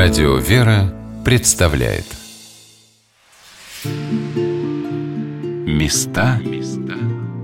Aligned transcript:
Радио 0.00 0.36
«Вера» 0.36 0.94
представляет. 1.24 2.04
Места 5.66 6.40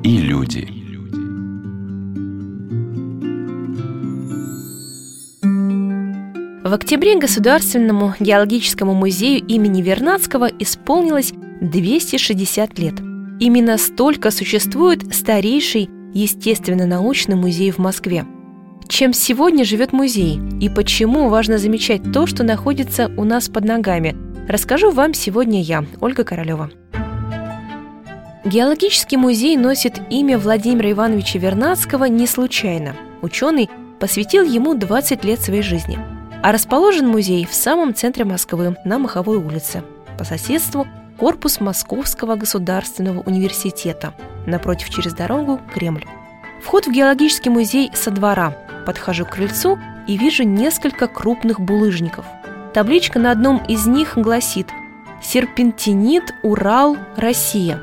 и 0.04 0.18
люди. 0.18 0.68
В 6.62 6.72
октябре 6.72 7.18
Государственному 7.18 8.14
геологическому 8.20 8.94
музею 8.94 9.44
имени 9.44 9.82
Вернадского 9.82 10.46
исполнилось 10.46 11.32
260 11.60 12.78
лет. 12.78 12.94
Именно 13.40 13.78
столько 13.78 14.30
существует 14.30 15.12
старейший 15.12 15.90
естественно-научный 16.12 17.34
музей 17.34 17.72
в 17.72 17.78
Москве– 17.78 18.24
чем 18.88 19.12
сегодня 19.12 19.64
живет 19.64 19.92
музей 19.92 20.40
и 20.60 20.68
почему 20.68 21.28
важно 21.28 21.58
замечать 21.58 22.12
то, 22.12 22.26
что 22.26 22.42
находится 22.42 23.10
у 23.16 23.24
нас 23.24 23.48
под 23.48 23.64
ногами, 23.64 24.16
расскажу 24.48 24.90
вам 24.90 25.14
сегодня 25.14 25.62
я, 25.62 25.84
Ольга 26.00 26.24
Королева. 26.24 26.70
Геологический 28.44 29.16
музей 29.16 29.56
носит 29.56 30.00
имя 30.10 30.38
Владимира 30.38 30.90
Ивановича 30.90 31.38
Вернадского 31.38 32.04
не 32.04 32.26
случайно. 32.26 32.94
Ученый 33.22 33.70
посвятил 33.98 34.44
ему 34.44 34.74
20 34.74 35.24
лет 35.24 35.40
своей 35.40 35.62
жизни. 35.62 35.98
А 36.42 36.52
расположен 36.52 37.08
музей 37.08 37.46
в 37.46 37.54
самом 37.54 37.94
центре 37.94 38.26
Москвы, 38.26 38.76
на 38.84 38.98
Маховой 38.98 39.38
улице. 39.38 39.82
По 40.18 40.24
соседству 40.24 40.86
корпус 41.18 41.58
Московского 41.58 42.36
государственного 42.36 43.20
университета. 43.20 44.12
Напротив 44.46 44.90
через 44.90 45.14
дорогу– 45.14 45.58
Кремль. 45.74 46.04
Вход 46.62 46.86
в 46.86 46.92
геологический 46.92 47.50
музей 47.50 47.90
со 47.94 48.10
двора, 48.10 48.54
Подхожу 48.84 49.24
к 49.24 49.30
крыльцу 49.30 49.78
и 50.06 50.16
вижу 50.16 50.44
несколько 50.44 51.06
крупных 51.06 51.60
булыжников. 51.60 52.26
Табличка 52.72 53.18
на 53.18 53.30
одном 53.30 53.64
из 53.66 53.86
них 53.86 54.16
гласит 54.16 54.68
«Серпентинит, 55.22 56.34
Урал, 56.42 56.96
Россия». 57.16 57.80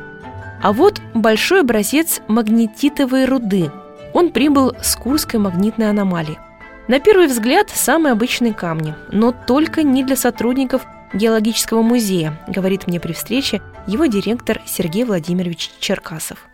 А 0.62 0.74
вот 0.74 1.02
большой 1.14 1.62
образец 1.62 2.22
магнетитовой 2.28 3.26
руды. 3.26 3.72
Он 4.14 4.32
прибыл 4.32 4.74
с 4.82 4.96
Курской 4.96 5.40
магнитной 5.40 5.90
аномалии. 5.90 6.38
На 6.88 7.00
первый 7.00 7.28
взгляд, 7.28 7.70
самые 7.70 8.12
обычные 8.12 8.54
камни, 8.54 8.94
но 9.12 9.32
только 9.32 9.82
не 9.82 10.04
для 10.04 10.16
сотрудников 10.16 10.86
геологического 11.14 11.82
музея, 11.82 12.38
говорит 12.48 12.88
мне 12.88 13.00
при 13.00 13.14
встрече 13.14 13.62
его 13.88 14.06
директор 14.06 14.62
Сергей 14.66 15.04
Владимирович 15.04 15.72
Черкасов. 15.80 16.51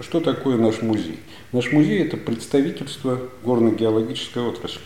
Что 0.00 0.20
такое 0.20 0.56
наш 0.56 0.82
музей? 0.82 1.20
Наш 1.52 1.70
музей– 1.70 2.02
это 2.04 2.16
представительство 2.16 3.20
горно-геологической 3.44 4.42
отрасли. 4.42 4.80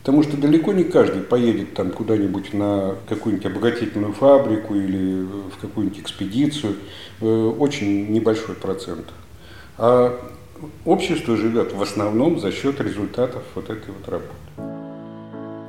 Потому 0.00 0.22
что 0.22 0.36
далеко 0.36 0.72
не 0.72 0.84
каждый 0.84 1.22
поедет 1.22 1.74
там 1.74 1.90
куда-нибудь 1.90 2.52
на 2.52 2.96
какую-нибудь 3.08 3.46
обогатительную 3.46 4.12
фабрику 4.12 4.74
или 4.74 5.22
в 5.22 5.58
какую-нибудь 5.60 6.00
экспедицию. 6.00 6.76
Э, 7.20 7.26
очень 7.58 8.10
небольшой 8.10 8.54
процент. 8.54 9.06
А 9.78 10.18
общество 10.84 11.36
живет 11.36 11.72
в 11.72 11.82
основном 11.82 12.38
за 12.38 12.52
счет 12.52 12.80
результатов 12.80 13.42
вот 13.54 13.70
этой 13.70 13.92
вот 13.94 14.08
работы. 14.08 14.34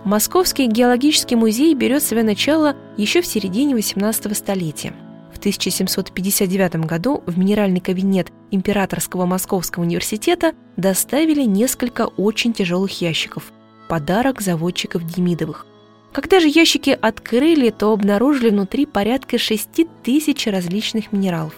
Московский 0.04 0.68
геологический 0.68 1.38
музей 1.38 1.74
берет 1.76 2.04
свое 2.04 2.24
начало 2.24 2.76
еще 2.98 3.22
в 3.22 3.26
середине 3.26 3.76
XVIII 3.76 4.34
столетия– 4.34 4.94
1759 5.38 6.86
году 6.86 7.24
в 7.26 7.38
минеральный 7.38 7.80
кабинет 7.80 8.32
Императорского 8.52 9.26
Московского 9.26 9.84
университета 9.84 10.54
доставили 10.78 11.44
несколько 11.44 12.08
очень 12.08 12.54
тяжелых 12.54 13.02
ящиков– 13.02 13.52
подарок 13.88 14.42
заводчиков 14.42 15.06
Демидовых. 15.06 15.66
Когда 16.12 16.40
же 16.40 16.48
ящики 16.48 16.98
открыли, 17.02 17.70
то 17.70 17.94
обнаружили 17.94 18.50
внутри 18.50 18.86
порядка 18.86 19.38
6 19.38 19.88
тысяч 20.04 20.48
различных 20.48 21.12
минералов. 21.12 21.54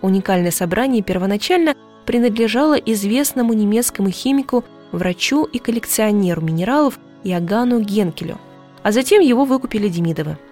Уникальное 0.00 0.50
собрание 0.50 1.02
первоначально 1.02 1.74
принадлежало 2.06 2.74
известному 2.74 3.52
немецкому 3.52 4.10
химику, 4.10 4.64
врачу 4.92 5.44
и 5.44 5.58
коллекционеру 5.58 6.40
минералов 6.40 6.98
Иоганну 7.24 7.80
Генкелю, 7.80 8.38
а 8.82 8.92
затем 8.92 9.20
его 9.20 9.44
выкупили 9.44 9.88
Демидовы– 9.88 10.38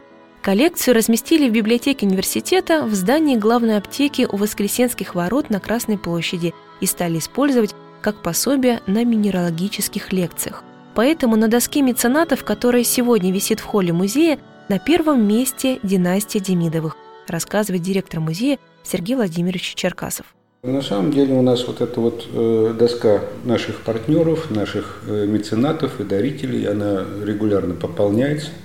Коллекцию 0.47 0.95
разместили 0.95 1.49
в 1.49 1.53
библиотеке 1.53 2.07
университета 2.07 2.85
в 2.85 2.95
здании 2.95 3.35
главной 3.35 3.79
аптеки 3.79 4.29
у 4.31 4.37
Воскресенских 4.37 5.17
ворот 5.17 5.51
на 5.51 5.59
Красной 5.59 5.99
площади 5.99 6.55
и 6.81 6.87
стали 6.87 7.19
использовать 7.19 7.75
как 8.01 8.23
пособие 8.23 8.81
на 8.87 9.05
минералогических 9.05 10.13
лекциях. 10.13 10.63
Поэтому 10.95 11.35
на 11.35 11.49
доске 11.49 11.83
меценатов, 11.83 12.45
которая 12.45 12.85
сегодня 12.85 13.33
висит 13.33 13.59
в 13.59 13.65
холле 13.65 13.93
музея, 13.93 14.39
на 14.69 14.79
первом 14.79 15.27
месте 15.27 15.81
династия 15.83 16.39
Демидовых, 16.39 16.97
рассказывает 17.27 17.83
директор 17.83 18.21
музея 18.21 18.61
Сергей 18.85 19.17
Владимирович 19.17 19.75
Черкасов. 19.75 20.27
На 20.63 20.81
самом 20.81 21.11
деле 21.11 21.35
у 21.35 21.43
нас 21.43 21.67
вот 21.67 21.81
эта 21.81 22.01
вот 22.01 22.25
э, 22.33 22.73
доска 22.79 23.23
наших 23.43 23.81
партнеров, 23.81 24.49
наших 24.53 25.03
э, 25.09 25.27
меценатов 25.27 26.01
и 26.01 26.05
дарителей, 26.05 26.69
она 26.69 27.05
регулярно 27.25 27.75
пополняется– 27.75 28.51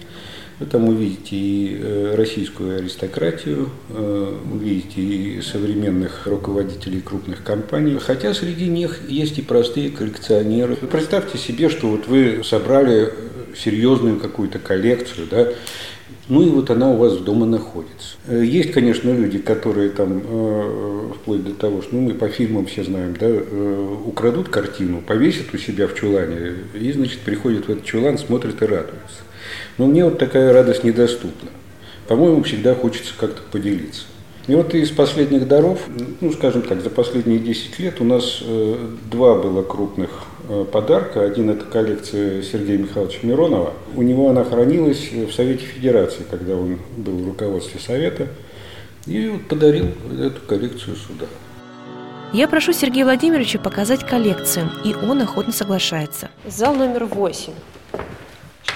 вы 0.62 0.68
там 0.68 0.88
увидите 0.88 1.36
и 1.36 1.78
э, 1.82 2.14
российскую 2.16 2.78
аристократию, 2.78 3.70
э, 3.90 4.38
увидите 4.54 5.02
и 5.02 5.42
современных 5.42 6.28
руководителей 6.28 7.02
крупных 7.02 7.44
компаний, 7.44 7.98
хотя 8.00 8.34
среди 8.36 8.68
них 8.68 9.10
есть 9.10 9.40
и 9.40 9.42
простые 9.42 9.90
коллекционеры. 9.90 10.76
Представьте 10.76 11.40
себе, 11.40 11.70
что 11.70 11.88
вот 11.88 12.08
вы 12.08 12.44
собрали 12.44 13.12
серьезную 13.58 14.20
какую-то 14.20 14.60
коллекцию, 14.60 15.28
да, 15.32 15.48
ну 16.30 16.44
и 16.44 16.50
вот 16.50 16.70
она 16.70 16.92
у 16.92 16.98
вас 16.98 17.18
дома 17.18 17.48
находится. 17.48 18.18
Э, 18.28 18.44
есть, 18.46 18.72
конечно, 18.72 19.10
люди, 19.10 19.40
которые 19.40 19.90
там, 19.90 20.22
вплоть 21.16 21.44
до 21.44 21.56
того, 21.56 21.82
что 21.82 21.96
ну, 21.96 22.02
мы 22.02 22.14
по 22.14 22.28
фильмам 22.28 22.68
все 22.68 22.84
знаем, 22.84 23.16
да, 23.20 23.28
украдут 24.06 24.50
картину, 24.50 25.02
повесят 25.02 25.56
у 25.56 25.58
себя 25.58 25.88
в 25.88 25.96
чулане, 25.96 26.54
и, 26.76 26.92
значит, 26.92 27.22
приходят 27.22 27.66
в 27.66 27.72
этот 27.72 27.84
чулан, 27.84 28.20
смотрят 28.20 28.62
и 28.62 28.66
радуются. 28.66 29.24
Но 29.78 29.88
мне 29.88 30.06
вот 30.06 30.20
такая 30.20 30.54
радость 30.54 30.84
недоступна. 30.84 31.50
По-моему, 32.08 32.44
всегда 32.44 32.76
хочется 32.76 33.14
как-то 33.18 33.42
поделиться. 33.52 34.04
И 34.48 34.56
вот 34.56 34.74
из 34.74 34.90
последних 34.90 35.48
даров, 35.48 35.80
ну, 36.20 36.32
скажем 36.32 36.64
так, 36.64 36.82
за 36.82 36.90
последние 36.90 37.40
10 37.40 37.80
лет 37.80 38.02
у 38.02 38.04
нас 38.04 38.40
э, 38.42 38.76
два 39.10 39.36
было 39.36 39.62
крупных 39.62 40.10
э, 40.50 40.66
подарка. 40.72 41.24
Один– 41.24 41.50
это 41.52 41.66
коллекция 41.66 42.42
Сергея 42.42 42.80
Михайловича 42.80 43.20
Миронова. 43.22 43.74
У 43.96 44.02
него 44.02 44.30
она 44.30 44.44
хранилась 44.44 45.12
в 45.12 45.32
Совете 45.32 45.66
Федерации, 45.66 46.24
когда 46.30 46.56
он 46.56 46.80
был 46.98 47.18
в 47.20 47.28
руководстве 47.28 47.80
Совета. 47.80 48.28
И 49.06 49.28
вот 49.28 49.48
подарил 49.48 49.88
эту 50.20 50.42
коллекцию 50.48 50.96
сюда. 50.96 51.28
Я 52.34 52.48
прошу 52.48 52.72
Сергея 52.72 53.04
Владимировича 53.04 53.60
показать 53.60 54.06
коллекцию, 54.06 54.70
и 54.86 54.94
он 54.94 55.22
охотно 55.22 55.52
соглашается. 55.52 56.30
Зал 56.48 56.76
номер 56.76 57.06
восемь. 57.06 57.54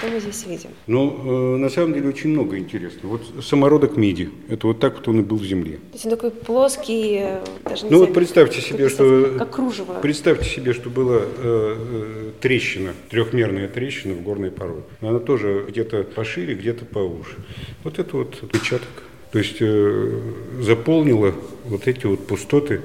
Что 0.06 0.14
мы 0.14 0.20
здесь 0.20 0.46
видим? 0.46 0.70
Ну, 0.86 1.54
э, 1.54 1.56
на 1.56 1.68
самом 1.68 1.92
деле 1.94 2.08
очень 2.08 2.30
много 2.30 2.56
интересного. 2.58 3.18
Вот 3.18 3.44
самородок 3.44 3.96
МИДи. 3.96 4.30
Это 4.48 4.68
вот 4.68 4.78
так 4.78 4.96
вот 4.98 5.08
он 5.08 5.18
и 5.20 5.22
был 5.22 5.36
в 5.36 5.44
земле. 5.44 5.78
То 5.78 5.94
есть 5.94 6.04
он 6.04 6.10
такой 6.12 6.30
плоский, 6.30 7.18
э, 7.22 7.44
даже 7.64 7.86
не 7.86 7.90
Ну 7.90 7.96
знаю, 7.96 8.06
вот 8.06 8.14
представьте 8.14 8.60
себе, 8.60 8.88
что... 8.88 9.34
Как 9.36 9.50
кружево. 9.50 9.94
Представьте 10.00 10.48
себе, 10.48 10.74
что 10.74 10.90
была 10.90 11.18
э, 11.22 11.26
э, 11.38 12.30
трещина, 12.40 12.94
трехмерная 13.10 13.66
трещина 13.66 14.14
в 14.14 14.22
горной 14.22 14.52
породе. 14.52 14.82
Она 15.00 15.18
тоже 15.18 15.64
где-то 15.68 16.04
пошире, 16.04 16.54
где-то 16.54 16.84
поуже. 16.84 17.34
Вот 17.82 17.98
это 17.98 18.16
вот 18.16 18.38
отпечаток. 18.40 18.88
То 19.32 19.40
есть 19.40 19.56
э, 19.58 20.20
заполнила 20.60 21.34
вот 21.64 21.88
эти 21.88 22.06
вот 22.06 22.28
пустоты 22.28 22.82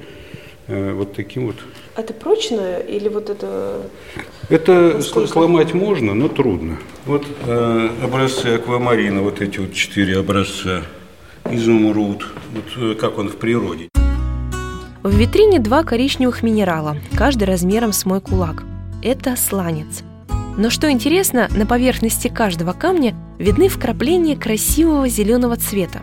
э, 0.66 0.94
вот 0.94 1.14
таким 1.14 1.48
вот 1.48 1.58
это 1.96 2.14
прочное 2.14 2.80
или 2.80 3.10
вот 3.10 3.30
это... 3.30 3.82
Это 4.50 4.94
Насколько? 4.96 5.28
сломать 5.28 5.74
можно, 5.74 6.14
но 6.14 6.28
трудно. 6.28 6.78
Вот 7.06 7.26
э, 7.46 7.90
образцы 8.04 8.48
аквамарина, 8.48 9.22
вот 9.22 9.42
эти 9.42 9.60
вот 9.60 9.74
четыре 9.74 10.20
образца. 10.20 10.84
Изумруд, 11.50 12.28
вот 12.54 12.84
э, 12.84 12.96
как 12.96 13.18
он 13.18 13.30
в 13.30 13.38
природе. 13.38 13.90
В 15.04 15.16
витрине 15.16 15.60
два 15.60 15.84
коричневых 15.84 16.44
минерала, 16.44 16.98
каждый 17.18 17.46
размером 17.46 17.92
с 17.92 18.06
мой 18.06 18.22
кулак. 18.22 18.64
Это 19.04 19.36
сланец. 19.36 20.04
Но 20.58 20.70
что 20.70 20.92
интересно, 20.92 21.48
на 21.56 21.66
поверхности 21.66 22.28
каждого 22.28 22.74
камня 22.74 23.16
видны 23.40 23.68
вкрапления 23.68 24.36
красивого 24.36 25.08
зеленого 25.08 25.56
цвета. 25.56 26.02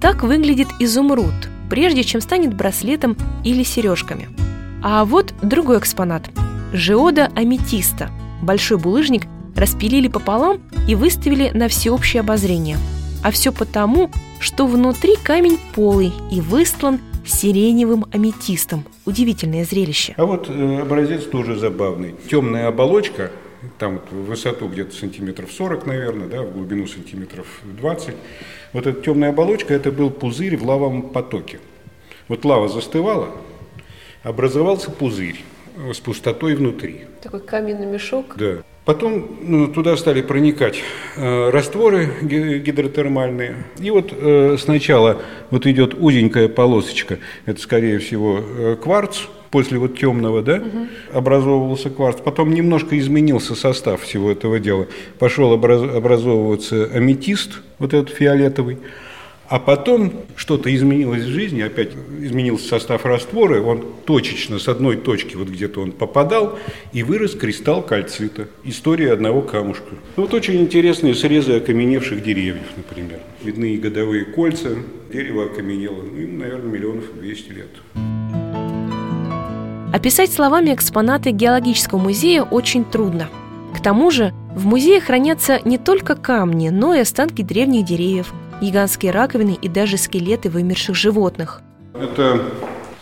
Так 0.00 0.22
выглядит 0.22 0.68
изумруд, 0.78 1.34
прежде 1.68 2.04
чем 2.04 2.20
станет 2.20 2.54
браслетом 2.54 3.16
или 3.44 3.64
сережками– 3.64 4.28
а 4.82 5.04
вот 5.04 5.34
другой 5.42 5.78
экспонат– 5.78 6.30
жиода 6.72 7.30
аметиста. 7.34 8.10
Большой 8.42 8.78
булыжник 8.78 9.22
распилили 9.56 10.08
пополам 10.08 10.60
и 10.86 10.94
выставили 10.94 11.50
на 11.50 11.68
всеобщее 11.68 12.20
обозрение. 12.20 12.76
А 13.24 13.30
все 13.30 13.52
потому, 13.52 14.10
что 14.38 14.66
внутри 14.66 15.16
камень 15.16 15.58
полый 15.74 16.12
и 16.30 16.40
выстлан 16.40 17.00
сиреневым 17.26 18.06
аметистом. 18.12 18.84
Удивительное 19.04 19.64
зрелище. 19.64 20.14
А 20.16 20.24
вот 20.24 20.48
э, 20.48 20.80
образец 20.80 21.24
тоже 21.24 21.56
забавный. 21.56 22.14
Темная 22.30 22.68
оболочка, 22.68 23.30
Там 23.78 23.94
вот 23.94 24.12
в 24.12 24.26
высоту 24.26 24.68
где-то 24.68 24.94
сантиметров 24.94 25.50
40, 25.52 25.86
наверное, 25.86 26.28
да, 26.28 26.42
в 26.42 26.52
глубину 26.52 26.86
сантиметров 26.86 27.46
20. 27.64 28.14
Вот 28.72 28.86
эта 28.86 29.00
темная 29.02 29.30
оболочка, 29.30 29.74
это 29.74 29.90
был 29.90 30.10
пузырь 30.10 30.56
в 30.56 30.64
лавовом 30.64 31.02
потоке. 31.02 31.58
Вот 32.28 32.44
лава 32.44 32.68
застывала, 32.68 33.30
образовался 34.22 34.90
пузырь 34.90 35.40
с 35.92 35.98
пустотой 35.98 36.54
внутри. 36.54 37.02
Такой 37.22 37.40
каменный 37.40 37.86
мешок. 37.86 38.34
Да. 38.36 38.58
Потом 38.84 39.38
ну, 39.42 39.68
туда 39.68 39.96
стали 39.96 40.22
проникать 40.22 40.78
э, 41.16 41.50
растворы 41.50 42.08
гидротермальные. 42.22 43.66
И 43.78 43.90
вот 43.90 44.14
э, 44.16 44.56
сначала 44.58 45.20
вот 45.50 45.66
идет 45.66 45.94
узенькая 45.94 46.48
полосочка, 46.48 47.18
это 47.44 47.60
скорее 47.60 47.98
всего 47.98 48.40
э, 48.40 48.76
кварц, 48.82 49.18
после 49.50 49.78
вот 49.78 49.98
темного, 49.98 50.42
да, 50.42 50.56
угу. 50.56 50.86
образовывался 51.12 51.90
кварц. 51.90 52.16
Потом 52.22 52.52
немножко 52.52 52.98
изменился 52.98 53.54
состав 53.54 54.02
всего 54.02 54.30
этого 54.30 54.58
дела. 54.58 54.86
Пошел 55.18 55.52
образ, 55.52 55.82
образовываться 55.82 56.84
аметист, 56.86 57.60
вот 57.78 57.94
этот 57.94 58.14
фиолетовый. 58.14 58.78
А 59.48 59.58
потом 59.58 60.12
что-то 60.36 60.74
изменилось 60.74 61.22
в 61.22 61.28
жизни, 61.28 61.62
опять 61.62 61.92
изменился 62.20 62.68
состав 62.68 63.06
раствора, 63.06 63.62
он 63.62 63.82
точечно 64.04 64.58
с 64.58 64.68
одной 64.68 64.96
точки 64.96 65.36
вот 65.36 65.48
где-то 65.48 65.80
он 65.80 65.92
попадал, 65.92 66.58
и 66.92 67.02
вырос 67.02 67.34
кристалл 67.34 67.80
кальцита. 67.82 68.48
История 68.64 69.12
одного 69.12 69.40
камушка. 69.40 69.94
Ну, 70.16 70.24
вот 70.24 70.34
очень 70.34 70.60
интересные 70.60 71.14
срезы 71.14 71.54
окаменевших 71.54 72.22
деревьев, 72.22 72.66
например. 72.76 73.20
Видны 73.42 73.74
и 73.74 73.78
годовые 73.78 74.26
кольца, 74.26 74.76
дерево 75.10 75.46
окаменело, 75.46 76.02
ну, 76.02 76.20
им, 76.20 76.38
наверное, 76.38 76.70
миллионов 76.70 77.04
двести 77.18 77.50
лет. 77.50 77.70
Описать 79.94 80.30
словами 80.30 80.74
экспонаты 80.74 81.30
геологического 81.30 81.98
музея 81.98 82.42
очень 82.42 82.84
трудно. 82.84 83.30
К 83.74 83.82
тому 83.82 84.10
же 84.10 84.34
в 84.54 84.66
музее 84.66 85.00
хранятся 85.00 85.60
не 85.64 85.78
только 85.78 86.16
камни, 86.16 86.68
но 86.68 86.94
и 86.94 86.98
останки 86.98 87.40
древних 87.40 87.86
деревьев– 87.86 88.30
гигантские 88.60 89.12
раковины 89.12 89.56
и 89.60 89.68
даже 89.68 89.96
скелеты 89.96 90.50
вымерших 90.50 90.94
животных. 90.94 91.62
Это 91.94 92.42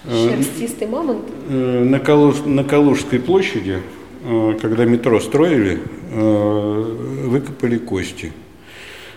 э, 0.05 0.29
Шерстистый 0.29 0.87
мамонт? 0.87 1.25
Э, 1.49 1.85
на, 1.85 1.99
Калуж, 1.99 2.37
на 2.45 2.65
Калужской 2.65 3.19
площади, 3.19 3.83
э, 4.25 4.59
когда 4.61 4.85
метро 4.85 5.21
строили, 5.21 5.81
выкопали 6.09 7.79
кости. 7.79 8.33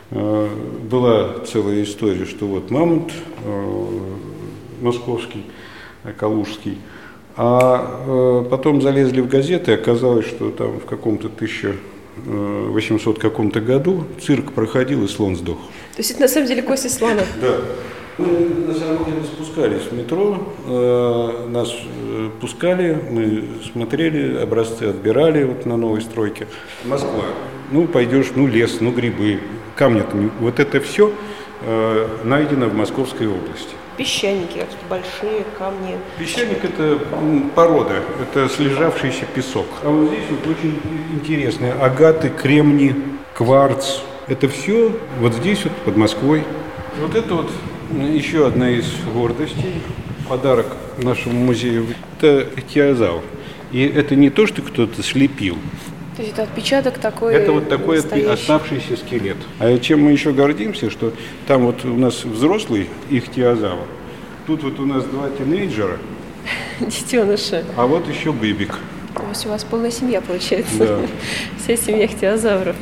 Была 0.09 1.35
целая 1.45 1.83
история, 1.83 2.25
что 2.25 2.47
вот 2.47 2.71
мамонт 2.71 3.13
московский, 4.81 5.45
калужский, 6.17 6.79
а 7.37 8.43
потом 8.49 8.81
залезли 8.81 9.21
в 9.21 9.29
газеты, 9.29 9.73
оказалось, 9.73 10.25
что 10.25 10.49
там 10.49 10.79
в 10.79 10.85
каком-то 10.85 11.29
1800 12.25 13.19
каком-то 13.19 13.61
году 13.61 14.05
цирк 14.21 14.53
проходил 14.53 15.03
и 15.03 15.07
слон 15.07 15.35
сдох. 15.35 15.57
То 15.95 15.99
есть 15.99 16.11
это 16.11 16.21
на 16.21 16.27
самом 16.27 16.47
деле 16.47 16.61
кости 16.61 16.87
слона? 16.87 17.23
Да. 17.41 17.57
Мы 18.17 18.27
на 18.67 18.73
самом 18.73 19.05
деле 19.05 19.23
спускались 19.23 19.83
в 19.83 19.93
метро, 19.93 20.53
э, 20.67 21.47
нас 21.49 21.73
э, 21.73 22.29
пускали, 22.41 23.01
мы 23.09 23.45
смотрели, 23.71 24.37
образцы 24.37 24.83
отбирали 24.83 25.45
вот 25.45 25.65
на 25.65 25.77
новой 25.77 26.01
стройке. 26.01 26.47
Москва. 26.83 27.23
Ну, 27.71 27.87
пойдешь, 27.87 28.31
ну, 28.35 28.45
лес, 28.45 28.81
ну, 28.81 28.91
грибы, 28.91 29.39
камни-то. 29.77 30.17
Вот 30.41 30.59
это 30.59 30.81
все 30.81 31.13
э, 31.61 32.07
найдено 32.25 32.67
в 32.67 32.73
Московской 32.73 33.27
области. 33.27 33.78
Песчаники, 33.99 34.65
большие 34.89 35.43
камни. 35.57 35.97
Песчаник– 36.17 36.59
это 36.63 36.97
порода, 37.53 37.95
это 38.21 38.47
слежавшийся 38.47 39.25
песок. 39.25 39.65
А 39.83 39.89
вот 39.89 40.07
здесь 40.07 40.23
вот 40.29 40.47
очень 40.47 40.79
интересные 41.11 41.73
агаты, 41.73 42.29
кремни, 42.29 42.95
кварц, 43.33 43.97
это 44.29 44.47
все 44.47 44.97
вот 45.19 45.33
здесь, 45.33 45.65
вот 45.65 45.73
под 45.83 45.97
Москвой. 45.97 46.45
Вот 47.01 47.13
это 47.13 47.35
вот 47.35 47.51
еще 47.91 48.47
одна 48.47 48.69
из 48.69 48.85
гордостей, 49.13 49.81
подарок 50.29 50.67
нашему 50.99 51.37
музею. 51.37 51.87
Это 52.17 52.47
теозавр. 52.73 53.21
И 53.73 53.85
это 53.85 54.15
не 54.15 54.29
то, 54.29 54.47
что 54.47 54.61
кто-то 54.61 55.03
слепил. 55.03 55.57
То 56.19 56.23
есть 56.23 56.33
это 56.33 56.43
отпечаток 56.43 56.97
такой 56.97 57.33
Это 57.33 57.53
вот 57.53 57.69
такой 57.69 57.95
настоящий. 57.95 58.29
оставшийся 58.29 58.97
скелет. 58.97 59.37
А 59.57 59.77
чем 59.77 60.03
мы 60.03 60.11
еще 60.11 60.33
гордимся, 60.33 60.89
что 60.89 61.13
там 61.47 61.65
вот 61.65 61.85
у 61.85 61.95
нас 61.95 62.25
взрослый 62.25 62.89
ихтиозавр, 63.09 63.85
тут 64.45 64.63
вот 64.63 64.81
у 64.81 64.85
нас 64.85 65.05
два 65.05 65.29
тинейджера. 65.29 65.97
Детеныши. 66.81 67.63
А 67.77 67.87
вот 67.87 68.05
еще 68.09 68.33
быбик. 68.33 68.75
То 69.15 69.23
есть 69.29 69.45
у 69.45 69.49
вас 69.49 69.63
полная 69.63 69.91
семья 69.91 70.19
получается. 70.19 70.77
Да. 70.77 70.99
Вся 71.63 71.77
семья 71.77 72.05
ихтиозавров. 72.05 72.75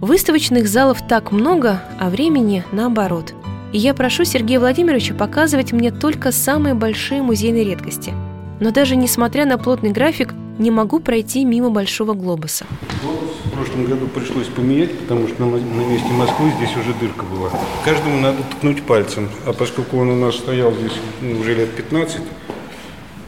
Выставочных 0.00 0.66
залов 0.66 1.06
так 1.08 1.30
много, 1.30 1.84
а 2.00 2.10
времени 2.10 2.64
наоборот. 2.72 3.32
И 3.72 3.78
я 3.78 3.94
прошу 3.94 4.24
Сергея 4.24 4.58
Владимировича 4.58 5.14
показывать 5.14 5.72
мне 5.72 5.92
только 5.92 6.32
самые 6.32 6.74
большие 6.74 7.22
музейные 7.22 7.62
редкости. 7.62 8.12
Но 8.58 8.72
даже 8.72 8.96
несмотря 8.96 9.46
на 9.46 9.56
плотный 9.56 9.92
график, 9.92 10.34
не 10.58 10.70
могу 10.70 11.00
пройти 11.00 11.44
мимо 11.44 11.70
Большого 11.70 12.14
глобуса. 12.14 12.66
Глобус 13.02 13.30
в 13.44 13.50
прошлом 13.50 13.84
году 13.84 14.06
пришлось 14.08 14.48
поменять, 14.48 14.96
потому 14.98 15.28
что 15.28 15.44
на, 15.44 15.56
на 15.56 15.80
месте 15.88 16.08
Москвы 16.12 16.52
здесь 16.56 16.76
уже 16.76 16.94
дырка 17.00 17.24
была. 17.24 17.50
Каждому 17.84 18.20
надо 18.20 18.42
ткнуть 18.42 18.82
пальцем, 18.82 19.28
а 19.46 19.52
поскольку 19.52 19.98
он 19.98 20.10
у 20.10 20.16
нас 20.16 20.36
стоял 20.36 20.72
здесь 20.72 20.92
ну, 21.20 21.40
уже 21.40 21.54
лет 21.54 21.70
15, 21.74 22.20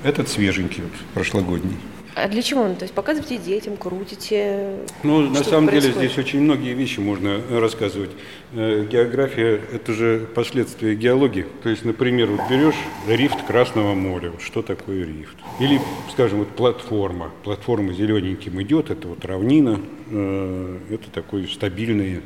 этот 0.05 0.29
свеженький, 0.29 0.83
вот, 0.83 0.93
прошлогодний. 1.15 1.77
А 2.21 2.27
для 2.27 2.43
чего? 2.43 2.65
То 2.75 2.83
есть 2.83 2.95
показываете 2.95 3.39
детям, 3.39 3.77
крутите? 3.77 4.79
Ну, 5.05 5.21
на 5.21 5.45
самом 5.45 5.69
происходит? 5.69 5.97
деле 5.97 6.09
здесь 6.09 6.19
очень 6.19 6.41
многие 6.41 6.75
вещи 6.75 6.99
можно 6.99 7.41
рассказывать. 7.49 8.11
Э, 8.55 8.85
география– 8.91 9.61
это 9.73 9.93
же 9.93 10.27
последствия 10.35 10.97
геологии. 10.97 11.47
То 11.63 11.69
есть, 11.69 11.85
например, 11.85 12.29
вот 12.29 12.41
берешь 12.51 12.75
рифт 13.07 13.41
Красного 13.47 13.95
моря. 13.95 14.31
Вот 14.31 14.43
что 14.43 14.63
такое 14.63 15.05
рифт? 15.05 15.37
Или, 15.61 15.81
скажем, 16.11 16.41
вот 16.41 16.49
платформа. 16.49 17.31
Платформа 17.45 17.93
зелененьким 17.93 18.61
идет, 18.63 18.91
это 18.91 19.07
вот 19.07 19.25
равнина. 19.25 19.81
Э, 20.11 20.79
это 20.91 21.11
такое 21.13 21.47
стабильное 21.47 22.23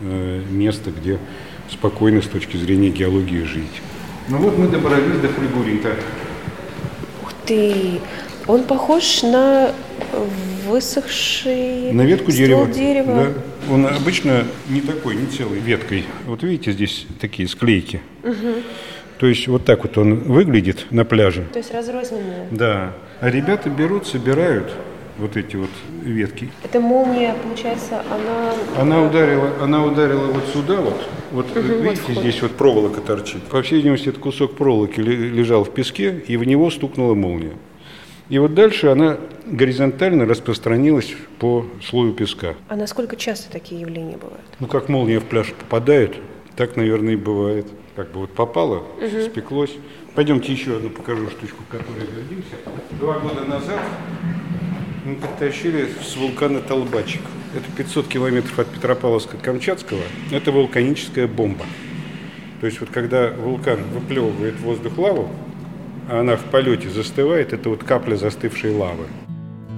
э, 0.00 0.42
место, 0.50 0.90
где 0.90 1.18
спокойно 1.70 2.20
с 2.20 2.26
точки 2.26 2.58
зрения 2.58 2.90
геологии 2.90 3.44
жить. 3.44 3.80
Ну 4.28 4.36
вот 4.36 4.58
мы 4.58 4.68
добрались 4.68 5.18
до 5.20 5.28
фригурита. 5.28 5.96
Ух 7.22 7.32
ты! 7.46 8.00
Он 8.46 8.64
похож 8.64 9.22
на 9.22 9.72
высохший 10.66 11.92
на 11.92 12.02
ветку 12.02 12.30
дерева. 12.30 12.66
дерева. 12.66 13.26
Да. 13.68 13.72
Он 13.72 13.86
обычно 13.86 14.44
не 14.68 14.80
такой, 14.80 15.16
не 15.16 15.26
целой 15.26 15.58
веткой. 15.58 16.04
Вот 16.26 16.42
видите, 16.42 16.72
здесь 16.72 17.06
такие 17.20 17.48
склейки. 17.48 18.00
Угу. 18.22 18.54
То 19.18 19.26
есть 19.26 19.46
вот 19.48 19.64
так 19.64 19.84
вот 19.84 19.96
он 19.96 20.16
выглядит 20.24 20.86
на 20.90 21.04
пляже. 21.04 21.46
То 21.52 21.58
есть 21.58 21.72
разрозненные. 21.72 22.48
Да. 22.50 22.92
А 23.20 23.30
ребята 23.30 23.70
берут, 23.70 24.06
собирают 24.06 24.70
вот 25.16 25.36
эти 25.36 25.56
вот 25.56 25.70
ветки. 26.02 26.50
Это 26.64 26.80
молния, 26.80 27.34
получается, 27.42 28.02
она... 28.10 28.52
Она 28.76 29.02
ударила, 29.02 29.50
она 29.62 29.84
ударила 29.84 30.26
вот 30.26 30.44
сюда 30.52 30.80
вот. 30.80 31.08
Вот 31.30 31.56
угу, 31.56 31.60
видите, 31.60 32.02
вот 32.08 32.18
здесь 32.18 32.42
вот 32.42 32.52
проволока 32.52 33.00
торчит. 33.00 33.42
По 33.44 33.62
всей 33.62 33.76
видимости, 33.76 34.08
этот 34.08 34.20
кусок 34.20 34.56
проволоки 34.56 35.00
лежал 35.00 35.64
в 35.64 35.72
песке, 35.72 36.22
и 36.26 36.36
в 36.36 36.44
него 36.44 36.70
стукнула 36.70 37.14
молния. 37.14 37.52
И 38.30 38.38
вот 38.38 38.54
дальше 38.54 38.86
она 38.86 39.18
горизонтально 39.44 40.24
распространилась 40.24 41.14
по 41.38 41.66
слою 41.82 42.14
песка. 42.14 42.54
А 42.68 42.76
насколько 42.76 43.16
часто 43.16 43.50
такие 43.50 43.80
явления 43.80 44.16
бывают? 44.16 44.44
Ну, 44.60 44.66
как 44.66 44.88
молния 44.88 45.20
в 45.20 45.24
пляж 45.24 45.52
попадает, 45.52 46.16
так, 46.56 46.76
наверное, 46.76 47.14
и 47.14 47.16
бывает. 47.16 47.66
Как 47.96 48.10
бы 48.10 48.20
вот 48.20 48.30
попало, 48.30 48.78
угу. 48.78 49.20
спеклось. 49.24 49.70
Пойдемте 50.14 50.52
еще 50.52 50.76
одну 50.76 50.90
покажу 50.90 51.28
штучку, 51.28 51.62
которой 51.68 52.06
гордимся. 52.06 52.56
Два 52.98 53.18
года 53.18 53.44
назад 53.44 53.80
мы 55.04 55.16
подтащили 55.16 55.88
с 56.02 56.16
вулкана 56.16 56.60
Толбачик. 56.60 57.20
Это 57.54 57.64
500 57.76 58.08
километров 58.08 58.58
от 58.58 58.68
Петропавловска-Камчатского. 58.74 60.00
Это 60.32 60.50
вулканическая 60.50 61.28
бомба. 61.28 61.66
То 62.60 62.66
есть 62.66 62.80
вот 62.80 62.90
когда 62.90 63.30
вулкан 63.30 63.84
выплевывает 63.92 64.58
воздух 64.60 64.98
лаву, 64.98 65.30
она 66.10 66.36
в 66.36 66.44
полете 66.44 66.88
застывает, 66.90 67.52
это 67.52 67.68
вот 67.68 67.84
капля 67.84 68.16
застывшей 68.16 68.74
лавы. 68.74 69.04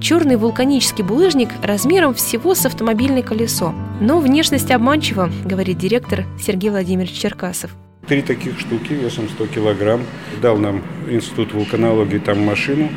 Черный 0.00 0.36
вулканический 0.36 1.02
булыжник 1.02 1.48
размером 1.62 2.14
всего 2.14 2.54
с 2.54 2.66
автомобильное 2.66 3.22
колесо. 3.22 3.74
Но 4.00 4.20
внешность 4.20 4.70
обманчива, 4.70 5.30
говорит 5.44 5.78
директор 5.78 6.24
Сергей 6.38 6.70
Владимирович 6.70 7.12
Черкасов. 7.12 7.74
Три 8.06 8.22
таких 8.22 8.60
штуки 8.60 8.92
весом 8.92 9.28
100 9.28 9.46
килограмм. 9.48 10.02
Дал 10.42 10.58
нам 10.58 10.82
Институт 11.08 11.54
вулканологии 11.54 12.18
там 12.18 12.40
машину. 12.40 12.90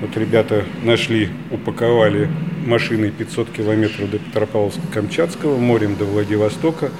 Вот 0.00 0.14
ребята 0.16 0.64
нашли, 0.84 1.30
упаковали 1.50 2.28
машиной 2.66 3.10
500 3.10 3.50
километров 3.50 4.10
до 4.10 4.18
Петропавловска-Камчатского, 4.18 5.58
морем 5.58 5.96
до 5.96 6.04
Владивостока, 6.04 6.90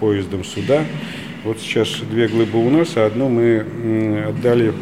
поездом 0.00 0.44
сюда. 0.44 0.84
Вот 1.44 1.60
сейчас 1.60 1.88
две 2.10 2.26
глыбы 2.26 2.58
у 2.58 2.70
нас, 2.70 2.96
а 2.96 3.06
одну 3.06 3.28
мы 3.28 4.24
отдали 4.28 4.72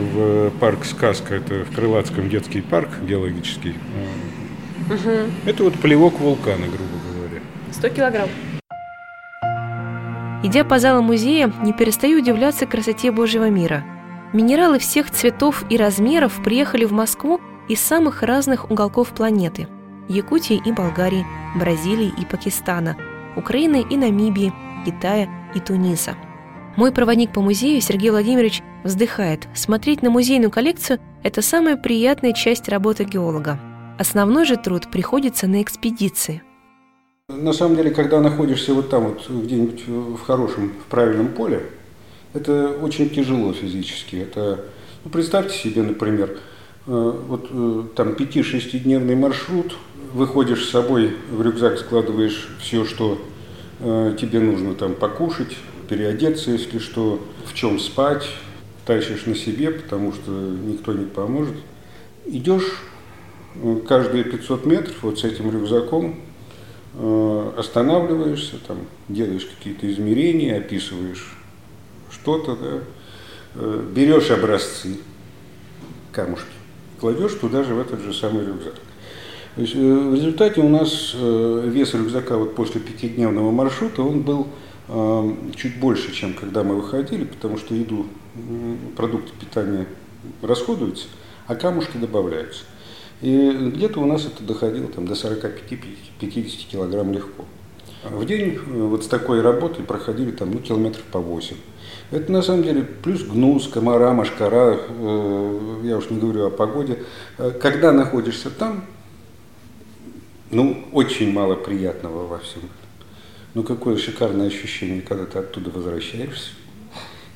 в 0.00 0.50
парк 0.60 0.84
«Сказка», 0.84 1.34
это 1.34 1.64
в 1.64 1.74
Крылатском 1.74 2.28
детский 2.28 2.60
парк 2.60 2.88
геологический. 3.02 3.74
Угу. 4.88 5.10
Это 5.46 5.64
вот 5.64 5.74
плевок 5.74 6.20
вулкана, 6.20 6.66
грубо 6.66 6.98
говоря. 7.14 7.40
100 7.72 7.88
килограмм. 7.88 8.28
Идя 10.42 10.64
по 10.64 10.78
залам 10.78 11.04
музея, 11.04 11.52
не 11.62 11.72
перестаю 11.72 12.18
удивляться 12.18 12.66
красоте 12.66 13.10
Божьего 13.10 13.48
мира. 13.48 13.84
Минералы 14.34 14.78
всех 14.78 15.10
цветов 15.10 15.64
и 15.70 15.76
размеров 15.76 16.42
приехали 16.44 16.84
в 16.84 16.92
Москву 16.92 17.40
из 17.68 17.80
самых 17.80 18.22
разных 18.22 18.70
уголков 18.70 19.08
планеты– 19.10 19.68
Якутии 20.08 20.60
и 20.62 20.72
Болгарии, 20.72 21.24
Бразилии 21.58 22.12
и 22.18 22.26
Пакистана, 22.26 22.96
Украины 23.36 23.84
и 23.88 23.96
Намибии, 23.96 24.52
Китая 24.84 25.28
и 25.54 25.60
Туниса. 25.60 26.14
Мой 26.76 26.90
проводник 26.90 27.32
по 27.32 27.40
музею 27.40 27.80
Сергей 27.80 28.10
Владимирович 28.10 28.60
вздыхает. 28.82 29.46
Смотреть 29.54 30.02
на 30.02 30.10
музейную 30.10 30.50
коллекцию– 30.50 30.98
это 31.22 31.40
самая 31.40 31.76
приятная 31.76 32.32
часть 32.32 32.68
работы 32.68 33.04
геолога. 33.04 33.60
Основной 33.96 34.44
же 34.44 34.56
труд 34.56 34.90
приходится 34.90 35.46
на 35.46 35.62
экспедиции. 35.62 36.42
На 37.28 37.52
самом 37.52 37.76
деле, 37.76 37.92
когда 37.92 38.20
находишься 38.20 38.74
вот 38.74 38.90
там, 38.90 39.04
вот 39.04 39.30
где-нибудь 39.30 39.86
в 39.86 40.18
хорошем, 40.22 40.70
в 40.70 40.90
правильном 40.90 41.28
поле, 41.28 41.62
это 42.32 42.70
очень 42.82 43.08
тяжело 43.08 43.52
физически. 43.52 44.16
Это, 44.16 44.64
ну, 45.04 45.10
представьте 45.12 45.56
себе, 45.56 45.82
например, 45.82 46.40
э, 46.88 47.20
вот 47.28 47.46
э, 47.50 47.82
там 47.94 48.08
5-6-дневный 48.14 49.14
маршрут, 49.14 49.76
выходишь 50.12 50.64
с 50.64 50.70
собой, 50.70 51.16
в 51.30 51.40
рюкзак 51.40 51.78
складываешь 51.78 52.48
все, 52.60 52.84
что 52.84 53.22
э, 53.78 54.16
тебе 54.20 54.40
нужно 54.40 54.74
там 54.74 54.94
покушать, 54.94 55.56
переодеться, 55.94 56.50
если 56.50 56.80
что, 56.80 57.20
в 57.46 57.54
чем 57.54 57.78
спать, 57.78 58.28
тащишь 58.84 59.26
на 59.26 59.36
себе, 59.36 59.70
потому 59.70 60.12
что 60.12 60.32
никто 60.32 60.92
не 60.92 61.04
поможет. 61.04 61.54
Идешь 62.26 62.64
каждые 63.86 64.24
500 64.24 64.66
метров 64.66 64.96
вот 65.02 65.20
с 65.20 65.24
этим 65.24 65.52
рюкзаком, 65.52 66.16
останавливаешься, 67.56 68.56
там, 68.66 68.78
делаешь 69.08 69.46
какие-то 69.46 69.90
измерения, 69.90 70.58
описываешь 70.58 71.36
что-то, 72.10 72.56
да, 72.56 72.80
э, 73.54 73.84
берешь 73.94 74.30
образцы, 74.30 74.98
камушки, 76.12 76.46
кладешь 77.00 77.34
туда 77.34 77.62
же 77.62 77.74
в 77.74 77.80
этот 77.80 78.00
же 78.00 78.12
самый 78.12 78.44
рюкзак. 78.44 78.74
То 79.54 79.60
есть, 79.60 79.74
э, 79.74 79.78
в 79.78 80.14
результате 80.14 80.60
у 80.60 80.68
нас 80.68 81.12
э, 81.14 81.68
вес 81.72 81.94
рюкзака 81.94 82.36
вот 82.36 82.54
после 82.54 82.80
пятидневного 82.80 83.50
маршрута, 83.50 84.02
он 84.02 84.22
был 84.22 84.48
чуть 85.56 85.78
больше, 85.80 86.12
чем 86.12 86.34
когда 86.34 86.62
мы 86.62 86.76
выходили, 86.76 87.24
потому 87.24 87.56
что 87.56 87.74
еду, 87.74 88.06
продукты 88.96 89.32
питания 89.38 89.86
расходуются, 90.42 91.06
а 91.46 91.54
камушки 91.54 91.96
добавляются. 91.96 92.64
И 93.22 93.50
где-то 93.74 94.00
у 94.00 94.06
нас 94.06 94.26
это 94.26 94.42
доходило 94.42 94.88
там, 94.88 95.06
до 95.06 95.14
45-50 95.14 96.68
килограмм 96.70 97.12
легко. 97.12 97.44
В 98.10 98.26
день 98.26 98.58
вот 98.66 99.04
с 99.04 99.06
такой 99.06 99.40
работой 99.40 99.82
проходили 99.82 100.30
там, 100.30 100.50
ну, 100.50 100.58
километров 100.58 101.04
по 101.04 101.18
8. 101.18 101.56
Это 102.10 102.30
на 102.30 102.42
самом 102.42 102.62
деле 102.62 102.82
плюс 102.82 103.22
гнус, 103.22 103.66
комара, 103.68 104.12
машкара, 104.12 104.78
э, 104.88 105.80
я 105.84 105.96
уж 105.96 106.10
не 106.10 106.18
говорю 106.18 106.46
о 106.46 106.50
погоде. 106.50 107.02
Э, 107.38 107.50
когда 107.50 107.92
находишься 107.92 108.50
там, 108.50 108.84
ну, 110.50 110.84
очень 110.92 111.32
мало 111.32 111.54
приятного 111.54 112.26
во 112.26 112.38
всем. 112.38 112.62
Ну, 113.54 113.62
какое 113.62 113.96
шикарное 113.96 114.48
ощущение, 114.48 115.00
когда 115.00 115.26
ты 115.26 115.38
оттуда 115.38 115.70
возвращаешься. 115.70 116.50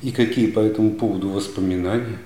И 0.01 0.11
какие 0.11 0.51
по 0.51 0.59
этому 0.59 0.91
поводу 0.91 1.29
воспоминания. 1.29 2.19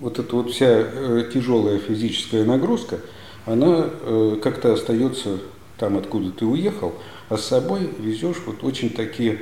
Вот 0.00 0.18
эта 0.18 0.36
вот 0.36 0.50
вся 0.50 0.66
э, 0.68 1.30
тяжелая 1.32 1.78
физическая 1.78 2.44
нагрузка, 2.44 3.00
она 3.46 3.86
э, 3.88 4.38
как-то 4.42 4.72
остается 4.72 5.38
там, 5.78 5.96
откуда 5.96 6.30
ты 6.30 6.44
уехал, 6.44 6.94
а 7.28 7.36
с 7.36 7.46
собой 7.46 7.90
везешь 7.98 8.42
вот 8.46 8.62
очень 8.62 8.90
такие 8.90 9.40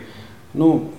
ну, 0.55 0.93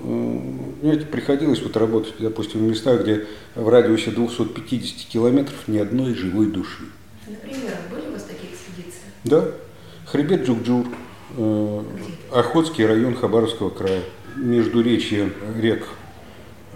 знаете, 0.81 1.05
приходилось 1.05 1.61
вот 1.61 1.77
работать, 1.77 2.15
допустим, 2.17 2.61
в 2.61 2.63
местах, 2.63 3.03
где 3.03 3.27
в 3.53 3.69
радиусе 3.69 4.09
250 4.09 5.07
километров 5.09 5.67
ни 5.67 5.77
одной 5.77 6.15
живой 6.15 6.47
души. 6.47 6.85
Например, 7.27 7.77
были 7.91 8.09
у 8.09 8.13
вас 8.13 8.23
такие 8.23 8.51
экспедиции? 8.51 9.01
Да. 9.23 9.51
Хребет 10.07 10.47
Джукджур, 10.47 10.87
Охотский 12.31 12.85
район 12.85 13.15
Хабаровского 13.15 13.69
края, 13.69 14.01
междуречье 14.35 15.31
рек 15.59 15.87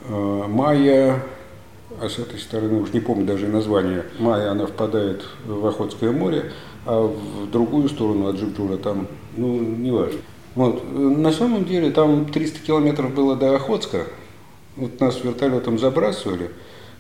э, 0.08 0.44
Майя, 0.48 1.24
а 2.02 2.10
с 2.10 2.20
этой 2.20 2.40
стороны, 2.40 2.82
уж 2.82 2.94
не 2.94 3.00
помню 3.00 3.26
даже 3.26 3.48
название, 3.48 4.06
Майя, 4.20 4.52
она 4.52 4.68
впадает 4.68 5.24
в 5.46 5.66
Охотское 5.66 6.12
море, 6.12 6.52
а 6.86 7.08
в 7.08 7.50
другую 7.52 7.90
сторону 7.90 8.28
от 8.28 8.38
Джукджура 8.38 8.78
там, 8.78 9.08
ну, 9.36 9.60
неважно. 9.60 10.20
Вот. 10.56 10.84
На 10.92 11.32
самом 11.32 11.66
деле 11.66 11.92
там 11.92 12.26
300 12.26 12.60
километров 12.62 13.14
было 13.14 13.36
до 13.36 13.56
Охотска. 13.56 14.08
Вот 14.76 15.00
нас 15.00 15.24
вертолетом 15.24 15.78
забрасывали. 15.78 16.50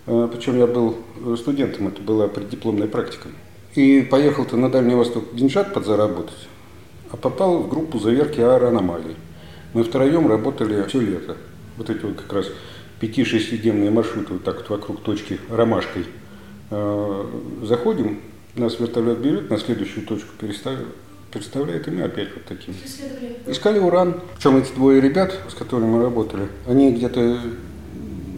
Э, 0.05 0.27
Причем 0.31 0.57
я 0.57 0.67
был 0.67 0.95
студентом, 1.37 1.87
это 1.87 2.01
была 2.01 2.27
преддипломная 2.27 2.87
практика. 2.87 3.29
И 3.75 4.01
поехал-то 4.01 4.57
на 4.57 4.71
Дальний 4.71 4.95
Восток 4.95 5.23
деньжат 5.33 5.73
подзаработать, 5.73 6.47
а 7.11 7.17
попал 7.17 7.59
в 7.59 7.69
группу 7.69 7.99
заверки 7.99 8.39
аэроаномалий. 8.39 9.15
Мы 9.73 9.83
втроем 9.83 10.27
работали 10.27 10.83
все 10.87 10.99
лето. 10.99 11.37
Вот 11.77 11.89
эти 11.89 12.03
вот 12.03 12.15
как 12.15 12.33
раз 12.33 12.47
5-6-дневные 13.01 13.91
маршруты 13.91 14.33
вот 14.33 14.43
так 14.43 14.57
вот 14.57 14.69
вокруг 14.69 15.01
точки 15.01 15.39
ромашкой. 15.49 16.05
Э, 16.71 17.25
заходим, 17.63 18.21
нас 18.55 18.79
вертолет 18.79 19.19
берет, 19.19 19.49
на 19.49 19.57
следующую 19.57 20.05
точку 20.05 20.29
переставляет 20.39 21.87
и 21.87 21.91
мы 21.91 22.03
опять 22.03 22.29
вот 22.33 22.45
таким. 22.45 22.73
Искали 23.45 23.79
уран. 23.79 24.21
Причем 24.35 24.57
эти 24.57 24.73
двое 24.73 25.01
ребят, 25.01 25.37
с 25.49 25.53
которыми 25.53 25.89
мы 25.89 26.01
работали, 26.01 26.47
они 26.65 26.93
где-то 26.93 27.39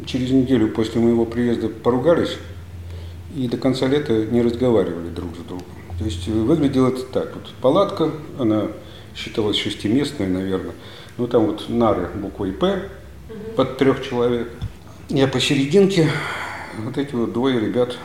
через 0.05 0.31
неделю 0.31 0.69
после 0.69 0.99
моего 0.99 1.25
приезда 1.25 1.69
поругались 1.69 2.37
и 3.35 3.47
до 3.47 3.57
конца 3.57 3.87
лета 3.87 4.25
не 4.25 4.41
разговаривали 4.41 5.09
друг 5.09 5.35
с 5.35 5.47
другом. 5.47 5.78
То 5.99 6.05
есть 6.05 6.27
выглядело 6.27 6.87
это 6.87 7.03
так. 7.03 7.35
Вот 7.35 7.51
палатка, 7.61 8.09
она 8.39 8.67
считалась 9.13 9.57
шестиместной, 9.57 10.27
наверное. 10.27 10.73
Ну 11.17 11.27
там 11.27 11.47
вот 11.47 11.67
нары 11.67 12.09
буквой 12.15 12.53
П 12.53 12.83
под 13.57 13.77
трех 13.77 14.01
человек. 14.07 14.49
Я 15.09 15.27
посерединке, 15.27 16.09
вот 16.77 16.97
эти 16.97 17.13
вот 17.13 17.33
двое 17.33 17.59
ребят 17.59 17.97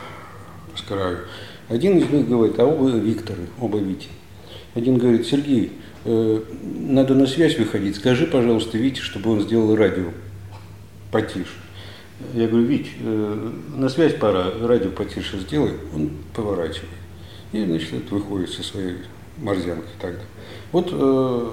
с 0.75 0.81
краю. 0.81 1.19
Один 1.69 1.97
из 1.97 2.09
них 2.09 2.27
говорит, 2.27 2.59
а 2.59 2.65
оба 2.65 2.89
Викторы, 2.89 3.47
оба 3.61 3.77
Вити. 3.77 4.09
Один 4.73 4.97
говорит, 4.97 5.25
Сергей, 5.25 5.71
э, 6.03 6.41
надо 6.63 7.15
на 7.15 7.25
связь 7.27 7.57
выходить, 7.57 7.95
скажи, 7.95 8.27
пожалуйста, 8.27 8.77
Вите, 8.77 9.01
чтобы 9.01 9.31
он 9.31 9.41
сделал 9.41 9.73
радио 9.73 10.11
потише. 11.11 11.45
Я 12.33 12.47
говорю, 12.47 12.65
Вить, 12.65 12.89
э, 12.99 13.51
на 13.73 13.87
связь 13.87 14.15
пора, 14.15 14.51
радио 14.61 14.89
потише 14.89 15.39
сделай. 15.39 15.73
Он 15.95 16.09
поворачивает. 16.33 16.89
И, 17.55 17.63
значит, 17.63 18.11
выходит 18.11 18.49
со 18.49 18.63
своей 18.63 18.97
морзянкой 19.37 19.89
тогда. 20.01 20.19
Вот 20.73 20.89
э, 20.91 21.51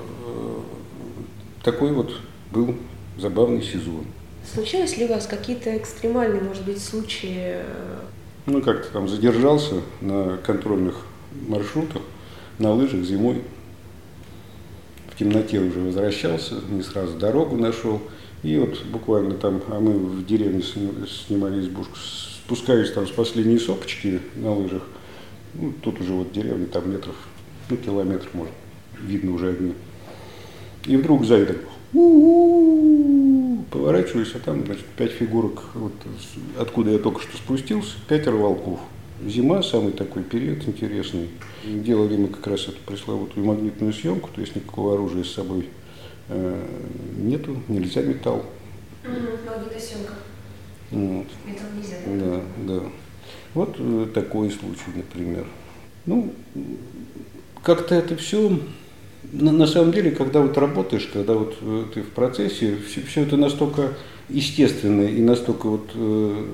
такой 1.63 1.93
вот 1.93 2.13
был 2.51 2.75
забавный 3.19 3.63
сезон. 3.63 4.05
Случались 4.53 4.97
ли 4.97 5.05
у 5.05 5.09
вас 5.09 5.29
какие-то 5.29 5.77
экстремальные, 5.77 6.43
может 6.43 6.65
быть, 6.65 6.83
случаи? 6.83 7.59
Ну, 8.47 8.61
как-то 8.63 8.93
там 8.93 9.07
задержался 9.07 9.77
на 10.01 10.39
контрольных 10.39 11.07
маршрутах 11.47 12.03
на 12.59 12.73
лыжах 12.73 13.05
зимой. 13.05 13.43
В 15.09 15.17
темноте 15.17 15.61
уже 15.61 15.79
возвращался, 15.79 16.57
не 16.69 16.83
сразу 16.83 17.17
дорогу 17.17 17.57
нашел. 17.57 18.03
И 18.43 18.57
вот 18.57 18.83
буквально 18.87 19.35
там, 19.35 19.63
а 19.69 19.79
мы 19.79 19.93
в 19.93 20.27
деревне 20.27 20.65
снимали 20.65 21.61
избушку, 21.61 21.95
спускаюсь 22.45 22.91
там 22.91 23.07
с 23.07 23.13
последней 23.13 23.61
сопочки 23.61 24.21
на 24.35 24.53
лыжах. 24.53 24.83
Ну, 25.55 25.73
тут 25.83 26.01
уже 26.01 26.13
вот 26.13 26.33
деревня, 26.33 26.67
там 26.67 26.91
метров, 26.91 27.17
ну, 27.69 27.77
километр, 27.77 28.29
может, 28.33 28.55
видно 29.03 29.33
уже 29.33 29.51
одни. 29.51 29.75
И 30.87 30.97
вдруг 30.97 31.25
сзади 31.25 31.47
так, 31.47 31.59
поворачиваюсь, 33.71 34.35
а 34.35 34.39
там, 34.39 34.65
значит, 34.65 34.85
пять 34.97 35.13
фигурок, 35.13 35.63
вот 35.75 35.93
откуда 36.59 36.91
я 36.91 36.99
только 36.99 37.21
что 37.21 37.37
спустился, 37.37 37.97
пятеро 38.09 38.37
волков. 38.37 38.81
Зима, 39.25 39.63
самый 39.63 39.93
такой 39.93 40.25
период 40.25 40.67
интересный. 40.67 41.29
Делали 41.65 42.17
мы 42.17 42.29
как 42.29 42.47
раз 42.49 42.63
эту 42.63 42.79
пресловутую 42.85 43.47
магнитную 43.47 43.93
съемку, 43.93 44.31
то 44.35 44.41
есть 44.41 44.57
никакого 44.57 44.95
оружия 44.95 45.23
с 45.23 45.31
собой 45.31 45.69
э, 46.29 46.67
нету, 47.19 47.57
нельзя 47.69 48.03
металл. 48.03 48.45
Магнитосъемка. 49.05 50.15
Вот. 50.91 51.27
Металл 51.47 51.69
нельзя. 51.77 51.97
Да, 52.07 52.43
да. 52.67 52.83
Вот 53.55 53.77
э, 53.79 54.07
такой 54.15 54.51
случай, 54.51 54.91
например. 54.95 55.47
Ну, 56.07 56.33
как-то 57.63 57.95
это 57.95 58.17
все, 58.17 58.59
на, 59.33 59.67
самом 59.67 59.93
деле, 59.93 60.11
когда 60.11 60.41
вот 60.41 60.57
работаешь, 60.59 61.09
когда 61.13 61.35
вот 61.35 61.57
э, 61.61 61.85
ты 61.95 62.03
в 62.03 62.11
процессе, 62.11 62.77
все, 62.89 63.03
все 63.03 63.23
это 63.23 63.37
настолько 63.37 63.93
естественно 64.29 65.03
и 65.03 65.21
настолько 65.21 65.69
вот 65.69 65.91
э, 65.95 66.45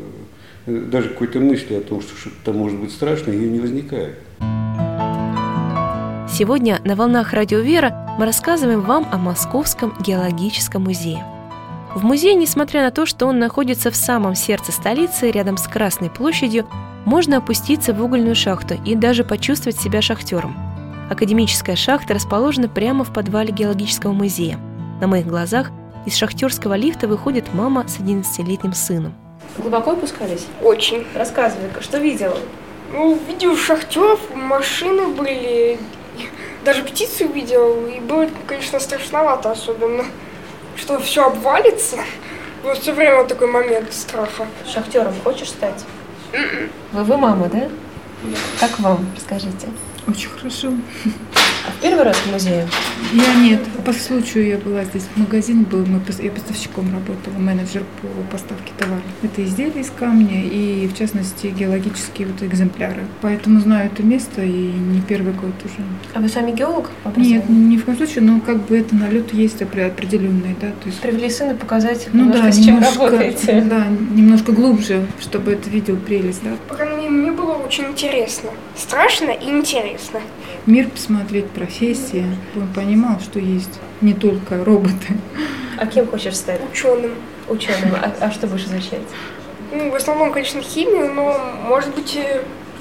даже 0.66 1.10
какой-то 1.10 1.40
мысли 1.40 1.74
о 1.74 1.80
том, 1.80 2.02
что 2.02 2.16
что-то 2.16 2.52
может 2.52 2.78
быть 2.78 2.92
страшно, 2.92 3.30
ее 3.30 3.48
не 3.48 3.60
возникает. 3.60 4.16
Сегодня 6.30 6.80
на 6.84 6.94
«Волнах 6.94 7.32
Радио 7.32 7.60
Вера» 7.60 8.16
мы 8.18 8.26
рассказываем 8.26 8.82
вам 8.82 9.08
о 9.10 9.18
Московском 9.18 9.94
геологическом 10.04 10.84
музее. 10.84 11.24
В 11.94 12.04
музее, 12.04 12.34
несмотря 12.34 12.82
на 12.82 12.90
то, 12.90 13.06
что 13.06 13.26
он 13.26 13.38
находится 13.38 13.90
в 13.90 13.96
самом 13.96 14.34
сердце 14.34 14.72
столицы, 14.72 15.30
рядом 15.30 15.56
с 15.56 15.66
Красной 15.66 16.10
площадью, 16.10 16.68
можно 17.06 17.38
опуститься 17.38 17.94
в 17.94 18.04
угольную 18.04 18.36
шахту 18.36 18.74
и 18.84 18.94
даже 18.94 19.24
почувствовать 19.24 19.80
себя 19.80 20.02
шахтером. 20.02 20.54
Академическая 21.10 21.76
шахта 21.76 22.12
расположена 22.12 22.68
прямо 22.68 23.04
в 23.04 23.12
подвале 23.12 23.52
геологического 23.52 24.12
музея. 24.12 24.58
На 25.00 25.06
моих 25.06 25.26
глазах 25.26 25.70
из 26.04 26.14
шахтерского 26.16 26.74
лифта 26.74 27.08
выходит 27.08 27.54
мама 27.54 27.88
с 27.88 27.98
11-летним 27.98 28.74
сыном. 28.74 29.14
Глубоко 29.56 29.92
опускались? 29.92 30.46
Очень. 30.62 31.06
Рассказывай, 31.14 31.70
что 31.80 31.98
видела? 31.98 32.36
Ну, 32.92 33.18
видел 33.26 33.56
шахтеров, 33.56 34.20
машины 34.34 35.08
были, 35.08 35.78
даже 36.64 36.82
птицу 36.82 37.26
видел, 37.28 37.86
и 37.86 38.00
было, 38.00 38.28
конечно, 38.46 38.78
страшновато 38.78 39.50
особенно, 39.50 40.04
что 40.78 40.98
все 41.00 41.26
обвалится. 41.26 41.98
Вот 42.62 42.78
все 42.78 42.92
время 42.92 43.16
вот 43.18 43.28
такой 43.28 43.48
момент 43.48 43.92
страха. 43.92 44.46
Шахтером 44.66 45.14
хочешь 45.22 45.50
стать? 45.50 45.84
Вы, 46.92 47.04
вы 47.04 47.16
мама, 47.16 47.48
да? 47.48 47.68
Как 48.60 48.78
вам? 48.80 49.06
Расскажите. 49.16 49.68
Очень 50.06 50.30
хорошо. 50.30 50.72
Первый 51.80 52.04
раз 52.04 52.16
в 52.16 52.32
музее? 52.32 52.66
Я 53.12 53.34
нет. 53.36 53.60
По 53.84 53.92
случаю 53.92 54.46
я 54.48 54.58
была 54.58 54.84
здесь. 54.84 55.04
В 55.14 55.18
магазин 55.18 55.62
был, 55.62 55.86
мы, 55.86 56.00
я 56.22 56.30
поставщиком 56.30 56.92
работала, 56.92 57.38
менеджер 57.38 57.82
по 58.02 58.08
поставке 58.32 58.72
товара. 58.76 59.00
Это 59.22 59.44
изделия 59.44 59.80
из 59.80 59.90
камня 59.90 60.42
и, 60.44 60.88
в 60.88 60.96
частности, 60.98 61.46
геологические 61.46 62.26
вот 62.28 62.42
экземпляры. 62.42 63.02
Поэтому 63.22 63.60
знаю 63.60 63.90
это 63.92 64.02
место 64.02 64.42
и 64.42 64.50
не 64.50 65.00
первый 65.00 65.32
год 65.32 65.52
уже. 65.64 65.86
А 66.14 66.20
вы 66.20 66.28
сами 66.28 66.50
геолог? 66.52 66.90
Нет, 67.16 67.48
ни 67.48 67.76
в 67.76 67.84
коем 67.84 67.96
случае, 67.96 68.24
но 68.24 68.40
как 68.40 68.66
бы 68.66 68.76
это 68.78 68.94
налет 68.96 69.32
есть 69.32 69.62
опре- 69.62 69.86
определенный, 69.86 70.56
да, 70.60 70.68
то 70.68 70.86
есть 70.86 71.00
Привели 71.00 71.30
сына 71.30 71.54
показать, 71.54 72.08
ну 72.12 72.24
немножко, 72.24 72.42
да, 72.44 72.52
с 72.52 72.56
чем 72.56 72.74
немножко, 72.74 73.04
работаете. 73.04 73.60
да, 73.62 73.86
немножко 74.14 74.52
глубже, 74.52 75.06
чтобы 75.20 75.52
это 75.52 75.70
видел 75.70 75.96
прелесть, 75.96 76.42
да. 76.42 76.50
По 76.68 76.74
крайней 76.74 76.96
мере, 76.96 76.97
мне 77.08 77.32
было 77.32 77.52
очень 77.52 77.86
интересно. 77.86 78.50
Страшно 78.76 79.30
и 79.30 79.48
интересно. 79.48 80.20
Мир 80.66 80.88
посмотреть, 80.88 81.48
профессии, 81.50 82.24
чтобы 82.50 82.66
он 82.66 82.72
понимал, 82.72 83.20
что 83.20 83.38
есть 83.38 83.80
не 84.00 84.14
только 84.14 84.64
роботы. 84.64 85.16
А 85.78 85.86
кем 85.86 86.06
хочешь 86.06 86.36
стать? 86.36 86.60
Ученым. 86.70 87.12
Ученым. 87.48 87.94
А, 87.94 88.12
а 88.20 88.30
что 88.30 88.46
будешь 88.46 88.64
изучать? 88.64 89.02
Ну, 89.72 89.90
в 89.90 89.94
основном, 89.94 90.32
конечно, 90.32 90.60
химию, 90.60 91.12
но, 91.12 91.38
может 91.66 91.94
быть, 91.94 92.16
и 92.16 92.24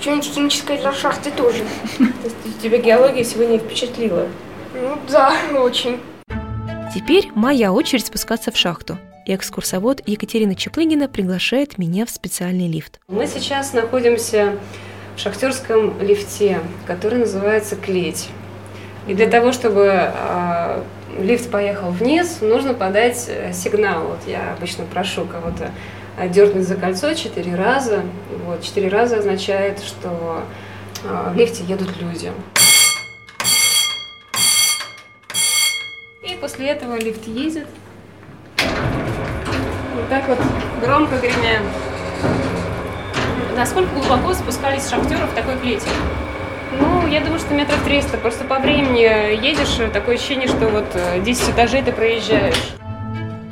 что-нибудь 0.02 0.26
химическое 0.26 0.78
для 0.78 0.94
шахты 0.94 1.32
тоже. 1.32 1.64
То 1.98 2.06
есть 2.24 2.62
тебя 2.62 2.78
геология 2.78 3.24
сегодня 3.24 3.60
впечатлила? 3.60 4.28
Ну 4.74 4.98
да, 5.10 5.34
очень. 5.58 6.00
Теперь 6.94 7.30
моя 7.36 7.72
очередь 7.72 8.06
спускаться 8.08 8.52
в 8.52 8.58
шахту. 8.58 8.98
И 9.28 9.36
экскурсовод 9.36 10.02
Екатерина 10.06 10.56
Чеплыгина 10.56 11.10
приглашает 11.10 11.78
меня 11.78 12.06
в 12.06 12.10
специальный 12.10 12.70
лифт. 12.70 13.02
Мы 13.10 13.28
сейчас 13.28 13.74
находимся 13.74 14.58
в 15.18 15.20
шахтерском 15.20 16.00
лифте, 16.00 16.62
который 16.86 17.20
называется 17.20 17.76
«Клеть». 17.76 18.30
И 19.06 19.14
для 19.14 19.28
того, 19.28 19.52
чтобы 19.52 19.92
э, 19.92 20.84
лифт 21.20 21.52
поехал 21.52 21.92
вниз, 21.92 22.40
нужно 22.40 22.74
подать 22.74 23.26
э, 23.28 23.52
сигнал. 23.52 24.08
Вот 24.08 24.20
я 24.28 24.54
обычно 24.54 24.86
прошу 24.86 25.26
кого-то 25.26 25.72
э, 26.18 26.30
дернуть 26.30 26.66
за 26.66 26.76
кольцо 26.76 27.14
четыре 27.14 27.56
раза. 27.56 28.04
Вот, 28.46 28.64
четыре 28.64 28.88
раза 28.88 29.18
означает, 29.18 29.82
что 29.82 30.42
э, 31.04 31.32
в 31.34 31.36
лифте 31.36 31.66
едут 31.66 31.90
люди. 32.00 32.32
И 36.24 36.34
после 36.40 36.68
этого 36.68 36.98
лифт 36.98 37.28
едет. 37.28 37.68
Вот 40.08 40.22
так 40.22 40.30
вот 40.30 40.40
громко 40.82 41.18
гремя. 41.18 41.60
Насколько 43.58 43.94
глубоко 43.94 44.34
спускались 44.34 44.90
шахтеры 44.90 45.26
в 45.26 45.34
такой 45.34 45.58
клете? 45.58 45.88
Ну, 46.80 47.08
я 47.08 47.20
думаю, 47.20 47.40
что 47.40 47.54
метров 47.54 47.84
300. 47.84 48.18
Просто 48.18 48.46
по 48.46 48.60
времени 48.60 49.02
едешь, 49.02 49.80
такое 49.92 50.16
ощущение, 50.16 50.48
что 50.48 50.70
вот 50.70 50.86
э, 50.94 51.22
10 51.22 51.50
этажей 51.50 51.82
ты 51.84 51.92
проезжаешь. 51.92 52.72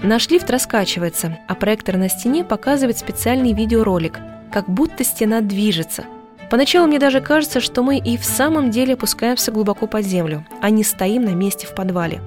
Наш 0.02 0.30
лифт 0.30 0.50
раскачивается, 0.50 1.38
а 1.50 1.56
проектор 1.56 1.98
на 1.98 2.08
стене 2.08 2.46
показывает 2.46 2.98
специальный 2.98 3.52
видеоролик, 3.52 4.20
как 4.54 4.70
будто 4.70 5.04
стена 5.04 5.42
движется. 5.42 6.06
Поначалу 6.50 6.88
мне 6.88 7.00
даже 7.00 7.20
кажется, 7.20 7.60
что 7.60 7.84
мы 7.84 7.98
и 7.98 8.18
в 8.18 8.24
самом 8.24 8.72
деле 8.72 8.94
опускаемся 8.94 9.52
глубоко 9.52 9.88
под 9.88 10.06
землю, 10.06 10.46
а 10.62 10.70
не 10.70 10.86
стоим 10.86 11.26
на 11.26 11.32
месте 11.32 11.68
в 11.68 11.76
подвале. 11.76 12.22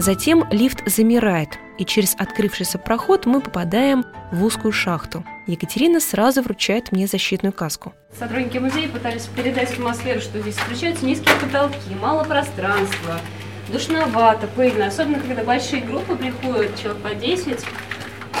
Затем 0.00 0.46
лифт 0.50 0.80
замирает, 0.86 1.58
и 1.76 1.84
через 1.84 2.14
открывшийся 2.16 2.78
проход 2.78 3.26
мы 3.26 3.42
попадаем 3.42 4.06
в 4.32 4.42
узкую 4.42 4.72
шахту. 4.72 5.26
Екатерина 5.46 6.00
сразу 6.00 6.40
вручает 6.40 6.90
мне 6.90 7.06
защитную 7.06 7.52
каску. 7.52 7.92
Сотрудники 8.18 8.56
музея 8.56 8.88
пытались 8.88 9.26
передать 9.26 9.72
атмосферу, 9.72 10.22
что 10.22 10.40
здесь 10.40 10.56
встречаются 10.56 11.04
низкие 11.04 11.34
потолки, 11.36 11.94
мало 12.00 12.24
пространства, 12.24 13.20
душновато, 13.68 14.46
пыльно. 14.46 14.86
Особенно, 14.86 15.20
когда 15.20 15.44
большие 15.44 15.82
группы 15.82 16.16
приходят, 16.16 16.80
человек 16.80 17.02
по 17.02 17.14
10, 17.14 17.58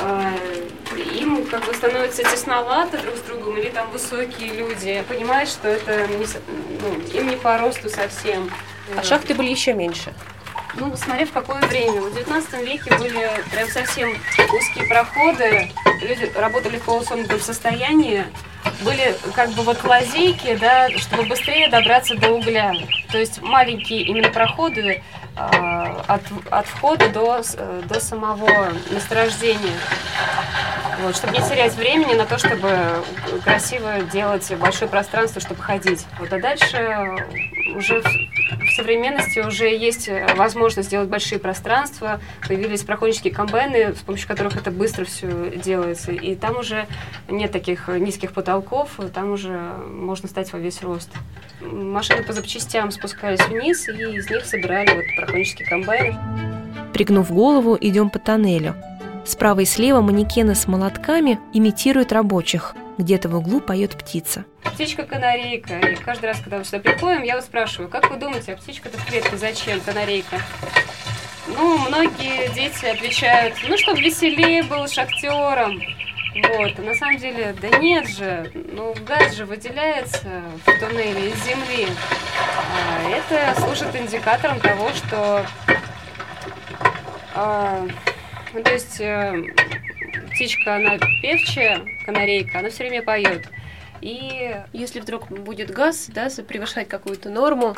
а, 0.00 0.32
им 1.14 1.44
как 1.44 1.66
бы 1.66 1.74
становится 1.74 2.22
тесновато 2.22 3.02
друг 3.02 3.16
с 3.16 3.20
другом, 3.20 3.58
или 3.58 3.68
там 3.68 3.90
высокие 3.90 4.54
люди 4.54 5.04
понимают, 5.06 5.50
что 5.50 5.68
это 5.68 6.06
не 6.06 6.16
ну, 6.16 7.18
им 7.20 7.28
не 7.28 7.36
по 7.36 7.58
росту 7.58 7.90
совсем. 7.90 8.48
А 8.96 9.02
шахты 9.02 9.34
были 9.34 9.50
еще 9.50 9.74
меньше. 9.74 10.14
Ну, 10.74 10.96
смотря 10.96 11.26
в 11.26 11.32
какое 11.32 11.60
время. 11.62 12.00
В 12.00 12.14
19 12.14 12.52
веке 12.64 12.94
были 12.96 13.28
прям 13.50 13.68
совсем 13.68 14.10
узкие 14.10 14.86
проходы, 14.86 15.70
люди 16.02 16.30
работали 16.36 16.78
в 16.78 16.82
полусомкнутом 16.82 17.40
состоянии, 17.40 18.24
были 18.82 19.16
как 19.34 19.50
бы 19.50 19.62
вот 19.62 19.82
лазейки, 19.84 20.56
да, 20.56 20.88
чтобы 20.98 21.24
быстрее 21.24 21.68
добраться 21.68 22.14
до 22.14 22.30
угля. 22.30 22.74
То 23.10 23.18
есть 23.18 23.42
маленькие 23.42 24.02
именно 24.02 24.28
проходы 24.28 25.02
а, 25.36 26.04
от, 26.06 26.22
от 26.50 26.66
входа 26.66 27.08
до, 27.08 27.42
э, 27.56 27.82
до 27.88 28.00
самого 28.00 28.72
месторождения. 28.90 29.76
Вот, 31.02 31.16
чтобы 31.16 31.32
не 31.32 31.42
терять 31.42 31.74
времени 31.74 32.14
на 32.14 32.26
то, 32.26 32.38
чтобы 32.38 32.68
красиво 33.42 34.00
делать 34.12 34.52
большое 34.58 34.90
пространство, 34.90 35.40
чтобы 35.40 35.62
ходить. 35.62 36.06
Вот, 36.18 36.32
а 36.32 36.38
дальше 36.38 37.16
уже 37.74 38.02
в, 38.02 38.74
современности 38.76 39.40
уже 39.40 39.68
есть 39.68 40.10
возможность 40.36 40.88
сделать 40.88 41.08
большие 41.08 41.38
пространства, 41.38 42.20
появились 42.46 42.82
проходнические 42.82 43.32
комбайны, 43.32 43.94
с 43.94 44.00
помощью 44.00 44.28
которых 44.28 44.56
это 44.56 44.70
быстро 44.70 45.04
все 45.04 45.50
делается, 45.56 46.12
и 46.12 46.34
там 46.34 46.58
уже 46.58 46.86
нет 47.28 47.52
таких 47.52 47.88
низких 47.88 48.32
потолков, 48.32 48.98
там 49.14 49.32
уже 49.32 49.58
можно 49.88 50.28
стать 50.28 50.52
во 50.52 50.58
весь 50.58 50.82
рост. 50.82 51.10
Машины 51.60 52.22
по 52.22 52.32
запчастям 52.32 52.90
спускались 52.90 53.46
вниз, 53.46 53.88
и 53.88 53.92
из 53.92 54.28
них 54.30 54.44
собирали 54.44 54.94
вот 54.94 55.04
проходнические 55.16 55.68
комбайны. 55.68 56.16
Пригнув 56.92 57.30
голову, 57.30 57.76
идем 57.80 58.10
по 58.10 58.18
тоннелю. 58.18 58.74
Справа 59.24 59.60
и 59.60 59.64
слева 59.64 60.00
манекены 60.00 60.54
с 60.54 60.66
молотками 60.66 61.38
имитируют 61.52 62.12
рабочих. 62.12 62.74
Где-то 62.98 63.28
в 63.28 63.36
углу 63.36 63.60
поет 63.60 63.96
птица. 63.96 64.44
Птичка-канарейка. 64.64 65.78
И 65.78 65.96
каждый 65.96 66.26
раз, 66.26 66.40
когда 66.40 66.58
мы 66.58 66.64
сюда 66.64 66.80
приходим, 66.80 67.22
я 67.22 67.36
вот 67.36 67.44
спрашиваю, 67.44 67.88
как 67.88 68.10
вы 68.10 68.16
думаете, 68.16 68.54
а 68.54 68.56
птичка-то 68.56 68.98
в 68.98 69.06
клетке 69.06 69.36
зачем, 69.36 69.80
канарейка? 69.80 70.40
Ну, 71.48 71.78
многие 71.78 72.52
дети 72.54 72.86
отвечают, 72.86 73.54
ну, 73.68 73.76
чтобы 73.78 74.00
веселее 74.00 74.62
был 74.62 74.86
шахтером. 74.88 75.80
Вот, 76.34 76.78
а 76.78 76.82
на 76.82 76.94
самом 76.94 77.18
деле, 77.18 77.56
да 77.60 77.78
нет 77.78 78.08
же, 78.08 78.52
ну, 78.54 78.94
газ 79.04 79.34
же 79.34 79.44
выделяется 79.44 80.42
в 80.64 80.78
туннеле 80.78 81.30
из 81.30 81.44
земли. 81.44 81.88
А 82.76 83.10
это 83.10 83.60
служит 83.60 83.94
индикатором 83.96 84.60
того, 84.60 84.90
что... 84.90 85.44
а, 87.34 87.84
ну, 88.52 88.62
то 88.62 88.72
есть 88.72 89.00
э, 89.00 89.42
птичка, 90.30 90.76
она 90.76 90.98
певчая, 91.22 91.82
канарейка, 92.04 92.60
она 92.60 92.70
все 92.70 92.84
время 92.84 93.02
поет. 93.02 93.48
И 94.00 94.56
Если 94.72 95.00
вдруг 95.00 95.28
будет 95.28 95.70
газ, 95.70 96.08
да, 96.08 96.28
превышать 96.46 96.88
какую-то 96.88 97.28
норму, 97.28 97.76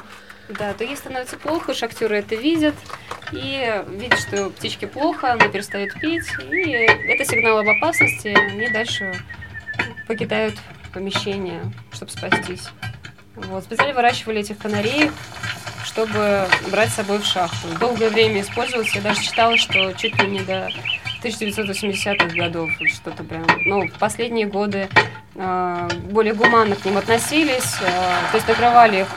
да, 0.49 0.73
то 0.73 0.85
ей 0.85 0.97
становится 0.97 1.37
плохо, 1.37 1.75
шахтеры 1.75 2.17
это 2.19 2.35
видят, 2.37 2.75
и 3.33 3.83
видят, 3.89 4.19
что 4.19 4.51
птичке 4.51 4.87
плохо, 4.87 5.33
она 5.33 5.49
перестает 5.49 5.95
петь, 5.95 6.27
и 6.51 6.71
это 6.71 7.25
сигнал 7.25 7.59
об 7.59 7.69
опасности, 7.69 8.29
они 8.29 8.69
дальше 8.69 9.15
покидают 10.07 10.55
помещение, 10.93 11.63
чтобы 11.93 12.13
спастись. 12.13 12.69
Вот. 13.35 13.65
Специально 13.65 13.95
выращивали 13.95 14.41
этих 14.41 14.59
канареек, 14.59 15.13
чтобы 15.93 16.47
брать 16.71 16.91
с 16.91 16.95
собой 16.95 17.19
в 17.19 17.25
шахту. 17.25 17.69
Долгое 17.79 18.09
время 18.09 18.41
использовался, 18.41 18.97
я 18.97 19.03
даже 19.03 19.23
читала, 19.23 19.57
что 19.59 19.93
чуть 19.93 20.19
ли 20.19 20.27
не 20.27 20.41
до 20.41 20.69
1980-х 21.23 22.35
годов, 22.35 22.71
что-то 22.95 23.23
прям, 23.23 23.45
ну, 23.67 23.89
последние 23.99 24.47
годы 24.47 24.89
э, 25.35 25.89
более 26.11 26.35
гуманно 26.35 26.77
к 26.77 26.85
ним 26.85 26.97
относились, 26.97 27.77
э, 27.83 27.87
то 28.31 28.37
есть 28.37 28.49
накрывали 28.49 29.03
их, 29.03 29.09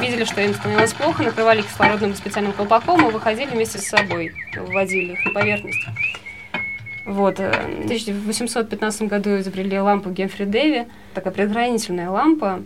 видели, 0.00 0.24
что 0.24 0.40
им 0.40 0.54
становилось 0.54 0.92
плохо, 0.92 1.24
накрывали 1.24 1.62
кислородным 1.62 2.14
специальным 2.14 2.52
колпаком 2.52 3.08
и 3.08 3.12
выходили 3.12 3.50
вместе 3.50 3.78
с 3.78 3.88
собой, 3.88 4.32
выводили 4.56 5.12
их 5.14 5.24
на 5.24 5.32
поверхность. 5.32 5.84
Вот. 7.06 7.38
В 7.38 7.84
1815 7.84 9.02
году 9.02 9.38
изобрели 9.38 9.80
лампу 9.80 10.10
Гемфри 10.10 10.44
Дэви, 10.44 10.86
такая 11.12 11.32
предохранительная 11.32 12.08
лампа, 12.08 12.62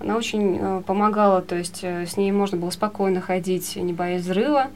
она 0.00 0.16
очень 0.16 0.58
э, 0.60 0.82
помогала, 0.86 1.42
то 1.42 1.56
есть 1.56 1.80
э, 1.82 2.06
с 2.06 2.16
ней 2.16 2.32
можно 2.32 2.56
было 2.58 2.70
спокойно 2.70 3.20
ходить, 3.20 3.76
не 3.76 3.92
боясь 3.92 4.22
взрыва, 4.22 4.68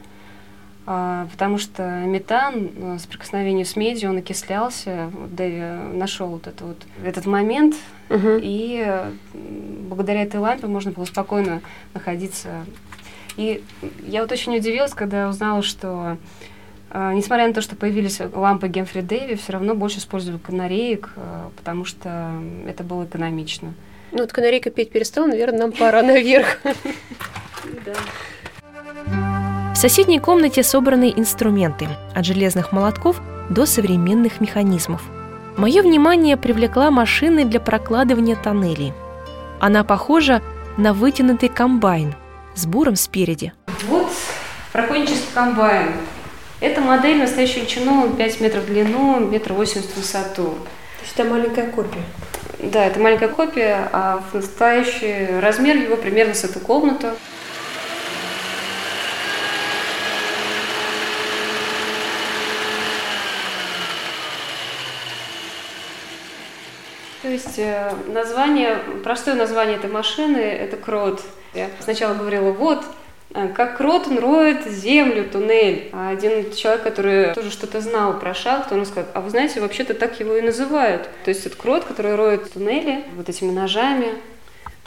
э, 0.85 1.27
потому 1.31 1.57
что 1.57 1.83
метан 2.05 2.69
э, 2.75 2.97
с 2.99 3.05
прикосновением 3.07 3.65
с 3.65 3.75
медью, 3.75 4.11
он 4.11 4.17
окислялся. 4.17 5.09
Вот 5.11 5.33
Дэви 5.35 5.97
нашел 5.97 6.27
вот, 6.27 6.47
это 6.47 6.63
вот 6.65 6.77
этот 7.03 7.25
момент, 7.25 7.75
Мгм. 8.09 8.39
и 8.41 8.83
э, 8.85 9.11
благодаря 9.89 10.21
этой 10.21 10.39
лампе 10.39 10.67
можно 10.67 10.91
было 10.91 11.05
спокойно 11.05 11.61
находиться. 11.95 12.65
И 13.35 13.63
я 14.07 14.21
вот 14.21 14.31
очень 14.31 14.55
удивилась, 14.55 14.93
когда 14.93 15.27
узнала, 15.27 15.61
что 15.63 16.17
э, 16.91 17.11
несмотря 17.15 17.47
на 17.47 17.53
то, 17.53 17.61
что 17.61 17.75
появились 17.75 18.21
лампы 18.33 18.67
Гемфри 18.67 19.01
Дэви, 19.01 19.35
все 19.35 19.53
равно 19.53 19.73
больше 19.73 19.97
использовали 19.97 20.39
канареек, 20.39 21.09
э, 21.15 21.49
потому 21.57 21.83
что 21.83 22.31
это 22.67 22.83
было 22.83 23.05
экономично. 23.05 23.73
Ну, 24.15 24.21
вот 24.21 24.31
канарейка 24.31 24.69
петь 24.69 24.91
перестала, 24.91 25.27
наверное, 25.27 25.59
нам 25.59 25.71
пора 25.73 26.01
наверх. 26.01 26.59
В 29.73 29.75
соседней 29.75 30.19
комнате 30.19 30.63
собраны 30.63 31.11
инструменты, 31.13 31.89
от 32.15 32.23
железных 32.23 32.71
молотков 32.71 33.19
до 33.49 33.65
современных 33.65 34.39
механизмов. 34.39 35.01
Мое 35.57 35.81
внимание 35.81 36.37
привлекла 36.37 36.91
машина 36.91 37.43
для 37.43 37.59
прокладывания 37.59 38.37
тоннелей. 38.37 38.93
Она 39.59 39.83
похожа 39.83 40.41
на 40.77 40.93
вытянутый 40.93 41.49
комбайн 41.49 42.15
с 42.55 42.65
буром 42.65 42.95
спереди. 42.95 43.51
Вот 43.89 44.07
проконнический 44.71 45.27
комбайн. 45.33 45.91
Эта 46.61 46.79
модель 46.79 47.17
настоящую 47.17 47.65
величину 47.65 48.11
5 48.11 48.39
метров 48.39 48.63
в 48.63 48.67
длину, 48.67 49.19
метр 49.19 49.51
восемьдесят 49.51 49.91
в 49.91 49.97
высоту. 49.97 50.45
То 50.45 51.01
есть 51.01 51.19
это 51.19 51.29
маленькая 51.29 51.69
копия. 51.69 52.01
Да, 52.59 52.85
это 52.85 52.99
маленькая 52.99 53.29
копия, 53.29 53.89
а 53.91 54.23
в 54.31 54.35
настоящий 54.35 55.39
размер 55.39 55.77
его 55.77 55.97
примерно 55.97 56.33
с 56.33 56.43
эту 56.43 56.59
комнату. 56.59 57.07
То 67.21 67.29
есть 67.29 67.57
э, 67.57 67.91
название, 68.07 68.77
простое 69.03 69.33
название 69.33 69.77
этой 69.77 69.89
машины– 69.89 70.37
это 70.37 70.77
крот. 70.77 71.21
Я 71.55 71.69
сначала 71.79 72.13
говорила, 72.13 72.51
вот, 72.51 72.85
как 73.55 73.77
крот, 73.77 74.07
роет 74.07 74.65
землю, 74.65 75.27
туннель. 75.29 75.89
А 75.91 76.09
один 76.09 76.53
человек, 76.53 76.83
который 76.83 77.33
тоже 77.33 77.51
что-то 77.51 77.81
знал 77.81 78.19
про 78.19 78.33
шахту, 78.33 78.75
он 78.75 78.85
сказал, 78.85 79.09
а 79.13 79.21
вы 79.21 79.29
знаете, 79.29 79.59
вообще-то 79.61 79.93
так 79.93 80.19
его 80.19 80.35
и 80.35 80.41
называют. 80.41 81.09
То 81.23 81.29
есть 81.29 81.45
это 81.45 81.55
крот, 81.55 81.83
который 81.83 82.15
роет 82.15 82.51
туннели 82.51 83.03
вот 83.15 83.29
этими 83.29 83.51
ножами. 83.51 84.13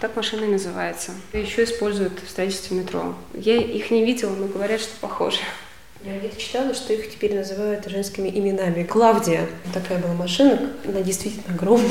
Так 0.00 0.14
машина 0.14 0.46
называется. 0.46 1.10
Еще 1.32 1.64
используют 1.64 2.20
в 2.24 2.30
строительстве 2.30 2.76
метро. 2.76 3.14
Я 3.34 3.56
их 3.56 3.90
не 3.90 4.04
видела, 4.04 4.34
но 4.34 4.46
говорят, 4.46 4.80
что 4.80 4.92
похоже. 5.00 5.38
Я 6.08 6.18
где-то 6.20 6.40
читала, 6.40 6.72
что 6.72 6.94
их 6.94 7.10
теперь 7.10 7.34
называют 7.34 7.86
женскими 7.86 8.30
именами. 8.30 8.82
Клавдия. 8.82 9.46
Такая 9.74 9.98
была 9.98 10.14
машина, 10.14 10.70
она 10.86 11.02
действительно 11.02 11.54
огромная. 11.54 11.90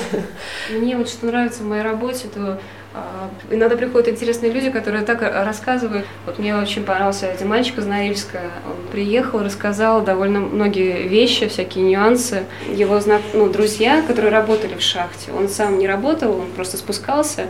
Мне 0.72 0.98
вот 0.98 1.08
что 1.08 1.28
нравится 1.28 1.62
в 1.62 1.68
моей 1.68 1.84
работе, 1.84 2.28
то 2.34 2.60
а, 2.96 3.30
иногда 3.52 3.78
приходят 3.78 4.08
интересные 4.08 4.52
люди, 4.52 4.72
которые 4.72 5.06
так 5.06 5.22
рассказывают. 5.22 6.08
Вот 6.26 6.40
мне 6.40 6.56
очень 6.56 6.84
понравился 6.84 7.30
один 7.30 7.48
мальчик 7.50 7.78
из 7.78 7.86
Норильска. 7.86 8.40
Он 8.66 8.92
приехал, 8.92 9.44
рассказал 9.44 10.02
довольно 10.02 10.40
многие 10.40 11.08
вещи, 11.08 11.48
всякие 11.48 11.86
нюансы. 11.86 12.46
Его 12.74 13.00
ну, 13.34 13.50
друзья, 13.50 14.02
которые 14.02 14.32
работали 14.32 14.74
в 14.74 14.82
шахте, 14.82 15.32
он 15.32 15.48
сам 15.48 15.78
не 15.78 15.88
работал, 15.88 16.32
он 16.32 16.52
просто 16.56 16.78
спускался. 16.78 17.46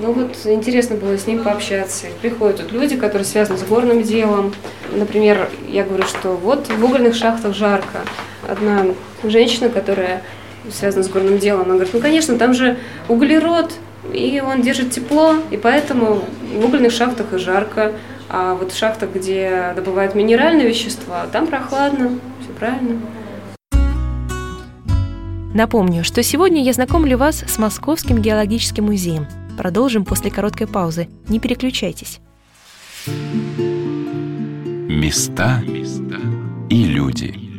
Ну 0.00 0.12
вот 0.12 0.36
интересно 0.46 0.96
было 0.96 1.18
с 1.18 1.26
ним 1.26 1.42
пообщаться. 1.42 2.06
Приходят 2.22 2.58
тут 2.58 2.72
люди, 2.72 2.96
которые 2.96 3.24
связаны 3.24 3.58
с 3.58 3.62
горным 3.62 4.02
делом. 4.02 4.54
Например, 4.90 5.50
я 5.68 5.84
говорю, 5.84 6.04
что 6.04 6.30
вот 6.30 6.68
в 6.68 6.84
угольных 6.84 7.14
шахтах 7.14 7.54
жарко. 7.54 8.00
Одна 8.48 8.86
женщина, 9.22 9.68
которая 9.68 10.22
связана 10.70 11.04
с 11.04 11.08
горным 11.08 11.38
делом, 11.38 11.62
она 11.62 11.74
говорит, 11.74 11.92
ну 11.92 12.00
конечно, 12.00 12.38
там 12.38 12.54
же 12.54 12.78
углерод, 13.08 13.72
и 14.12 14.42
он 14.44 14.62
держит 14.62 14.90
тепло, 14.90 15.34
и 15.50 15.56
поэтому 15.56 16.24
в 16.54 16.64
угольных 16.64 16.92
шахтах 16.92 17.32
и 17.34 17.38
жарко. 17.38 17.92
А 18.28 18.54
вот 18.54 18.72
в 18.72 18.76
шахтах, 18.76 19.10
где 19.14 19.72
добывают 19.76 20.14
минеральные 20.14 20.66
вещества, 20.66 21.26
там 21.30 21.46
прохладно. 21.46 22.18
Все 22.40 22.52
правильно. 22.58 23.00
Напомню, 25.54 26.02
что 26.02 26.22
сегодня 26.22 26.62
я 26.62 26.72
знакомлю 26.72 27.18
вас 27.18 27.44
с 27.46 27.58
Московским 27.58 28.22
геологическим 28.22 28.84
музеем. 28.84 29.26
Продолжим 29.56 30.04
после 30.04 30.30
короткой 30.30 30.66
паузы. 30.66 31.08
Не 31.28 31.38
переключайтесь. 31.38 32.20
Места 34.88 35.62
и 36.70 36.84
люди. 36.84 37.51